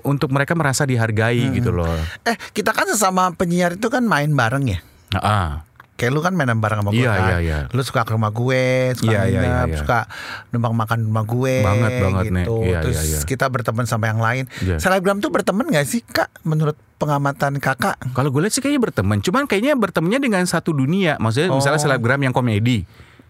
untuk 0.01 0.29
mereka 0.29 0.53
merasa 0.53 0.83
dihargai 0.83 1.49
gitu 1.51 1.69
loh. 1.69 1.89
Eh 2.23 2.35
kita 2.51 2.71
kan 2.71 2.85
sesama 2.85 3.29
penyiar 3.33 3.75
itu 3.75 3.87
kan 3.87 4.03
main 4.03 4.29
bareng 4.29 4.65
ya. 4.67 4.79
Nah, 5.11 5.21
ah. 5.21 5.51
Kayak 5.99 6.15
lu 6.15 6.23
kan 6.23 6.31
mainan 6.31 6.63
bareng 6.63 6.79
sama 6.79 6.95
gue 6.95 7.03
Iya, 7.03 7.11
kan. 7.11 7.27
iya, 7.27 7.37
iya. 7.43 7.57
Lu 7.75 7.83
suka 7.83 8.07
ke 8.07 8.15
rumah 8.15 8.31
gue, 8.31 8.95
suka 8.95 9.11
Iya, 9.11 9.21
iya, 9.27 9.39
nginep, 9.43 9.67
iya, 9.67 9.75
iya. 9.75 9.79
suka 9.83 9.99
numpang 10.47 10.71
makan 10.71 10.99
rumah 11.11 11.25
gue 11.27 11.55
Banget, 11.59 11.91
banget, 11.99 12.23
gitu. 12.23 12.55
Iya, 12.63 12.79
Terus 12.79 12.95
iya, 12.95 13.03
iya. 13.03 13.19
kita 13.27 13.45
berteman 13.51 13.83
sama 13.83 14.07
yang 14.07 14.23
lain. 14.23 14.47
Iya. 14.63 14.79
Selebgram 14.79 15.19
tuh 15.19 15.27
berteman 15.27 15.67
gak 15.67 15.83
sih 15.83 15.99
Kak 15.99 16.31
menurut 16.47 16.79
pengamatan 16.95 17.59
Kakak? 17.59 17.99
Kalau 18.15 18.31
gue 18.31 18.39
lihat 18.39 18.55
sih 18.55 18.63
kayaknya 18.63 18.79
berteman, 18.79 19.19
cuman 19.19 19.43
kayaknya 19.43 19.75
bertemannya 19.75 20.23
dengan 20.23 20.47
satu 20.47 20.71
dunia. 20.71 21.19
Maksudnya 21.19 21.51
misalnya 21.51 21.75
Oh. 21.75 21.83
selebgram 21.83 22.23
yang 22.23 22.31
komedi. 22.31 22.87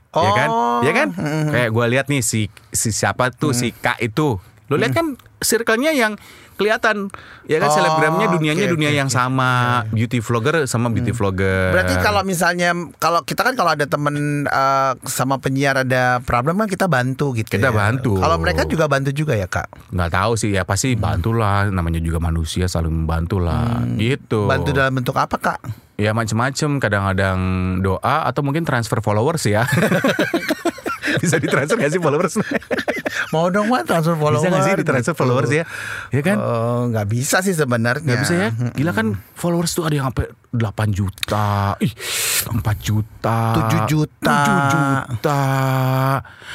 Ya 0.10 0.32
kan? 0.34 0.50
Oh. 0.50 0.82
Ya 0.82 0.94
kan? 0.94 1.08
Mm-mm. 1.10 1.50
Kayak 1.50 1.70
gue 1.70 1.86
lihat 1.90 2.06
nih 2.06 2.22
si 2.22 2.42
si 2.70 2.90
siapa 2.90 3.30
tuh 3.30 3.54
si 3.54 3.70
Kak 3.72 3.98
itu. 3.98 4.38
Lo 4.70 4.78
lihat 4.78 4.94
kan 4.94 5.18
circle-nya 5.42 5.92
yang 5.98 6.14
kelihatan 6.60 7.08
ya 7.48 7.58
kan 7.64 7.72
Oh, 7.72 7.76
selebgramnya 7.80 8.28
dunianya 8.36 8.66
oke, 8.68 8.74
dunia 8.76 8.92
oke, 8.92 9.00
yang 9.00 9.10
sama, 9.10 9.88
beauty 9.96 10.20
vlogger 10.20 10.68
sama 10.68 10.92
beauty 10.92 11.16
vlogger. 11.16 11.72
Berarti 11.72 11.96
kalau 12.04 12.22
misalnya 12.28 12.76
kalau 13.00 13.24
kita 13.24 13.48
kan 13.48 13.56
kalau 13.56 13.72
ada 13.72 13.88
temen 13.88 14.44
eh, 14.44 14.94
sama 15.08 15.40
penyiar 15.40 15.88
ada 15.88 16.20
problem 16.20 16.60
kan 16.60 16.68
kita 16.68 16.92
bantu 16.92 17.32
gitu. 17.40 17.48
Kita 17.48 17.72
ya. 17.72 17.74
bantu. 17.74 18.20
Kalau 18.20 18.36
mereka 18.38 18.68
juga 18.68 18.92
bantu 18.92 19.16
juga 19.16 19.40
ya 19.40 19.48
Kak. 19.48 19.96
nggak 19.96 20.12
tahu 20.12 20.32
sih 20.36 20.52
ya 20.52 20.68
pasti 20.68 21.00
bantulah 21.00 21.72
namanya 21.72 22.04
juga 22.04 22.20
manusia 22.20 22.68
saling 22.68 22.92
membantu 22.92 23.40
lah 23.40 23.80
gitu. 23.96 24.46
Hmm. 24.46 24.52
Bantu 24.52 24.70
dalam 24.76 24.92
bentuk 24.92 25.16
apa 25.16 25.40
Kak? 25.40 25.60
Ya 26.00 26.12
macem-macem 26.16 26.80
kadang-kadang 26.80 27.40
doa 27.84 28.28
atau 28.28 28.40
mungkin 28.44 28.68
transfer 28.68 29.00
followers 29.00 29.48
ya. 29.48 29.64
Bisa 31.24 31.42
ditransfer 31.42 31.76
gak 31.82 31.92
sih 31.92 32.02
followers? 32.02 32.38
Mau 33.30 33.48
dong 33.48 33.68
Wan 33.68 33.84
transfer 33.84 34.14
follower. 34.14 34.40
Bisa 34.40 34.50
gak 34.50 34.64
sih 34.64 34.74
ditransfer 34.76 35.12
gitu. 35.12 35.20
followers 35.20 35.52
ya? 35.52 35.64
Ya 36.10 36.22
kan? 36.22 36.38
Oh, 36.38 36.82
nggak 36.88 37.08
bisa 37.08 37.40
sih 37.40 37.52
sebenarnya. 37.52 38.04
Nggak 38.04 38.20
bisa 38.22 38.34
ya? 38.36 38.50
Gila 38.74 38.92
kan 38.92 39.08
followers 39.34 39.72
tuh 39.72 39.84
ada 39.84 39.94
yang 39.94 40.08
sampai 40.08 40.28
8 40.50 40.66
juta, 40.90 41.78
ih 41.78 41.94
4 42.48 42.58
juta, 42.80 43.38
7 43.70 43.86
juta. 43.86 44.38
7 44.42 44.74
juta. 44.74 45.42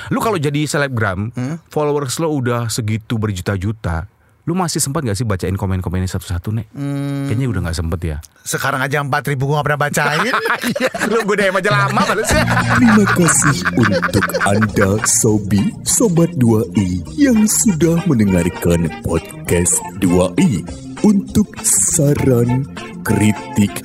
Lu 0.09 0.19
kalau 0.19 0.35
jadi 0.37 0.65
selebgram, 0.65 1.31
Hmm? 1.31 1.63
followers 1.69 2.19
lo 2.19 2.33
udah 2.33 2.67
segitu 2.67 3.17
berjuta-juta, 3.17 4.11
lu 4.45 4.53
masih 4.53 4.77
sempat 4.77 5.01
gak 5.09 5.17
sih 5.17 5.25
bacain 5.25 5.57
komen-komennya 5.57 6.09
satu-satu 6.09 6.53
nek? 6.53 6.67
Hmm. 6.77 7.33
Kayaknya 7.33 7.47
udah 7.49 7.61
gak 7.65 7.77
sempet 7.81 8.01
ya. 8.05 8.17
Sekarang 8.45 8.85
aja 8.85 9.01
4000 9.01 9.33
ribu 9.33 9.49
gue 9.49 9.57
gak 9.57 9.67
pernah 9.73 9.81
bacain. 9.89 10.35
lu 11.13 11.19
gue 11.25 11.37
DM 11.41 11.57
aja 11.57 11.71
lama 11.73 12.01
balasnya. 12.05 12.45
Terima 12.77 13.05
kasih 13.17 13.59
untuk 13.73 14.27
Anda 14.45 14.91
Sobi 15.25 15.63
Sobat 15.89 16.29
2i 16.37 17.01
yang 17.17 17.41
sudah 17.49 18.05
mendengarkan 18.05 18.93
podcast 19.01 19.81
2i. 20.05 20.61
Untuk 21.05 21.49
saran, 21.93 22.65
kritik, 23.05 23.85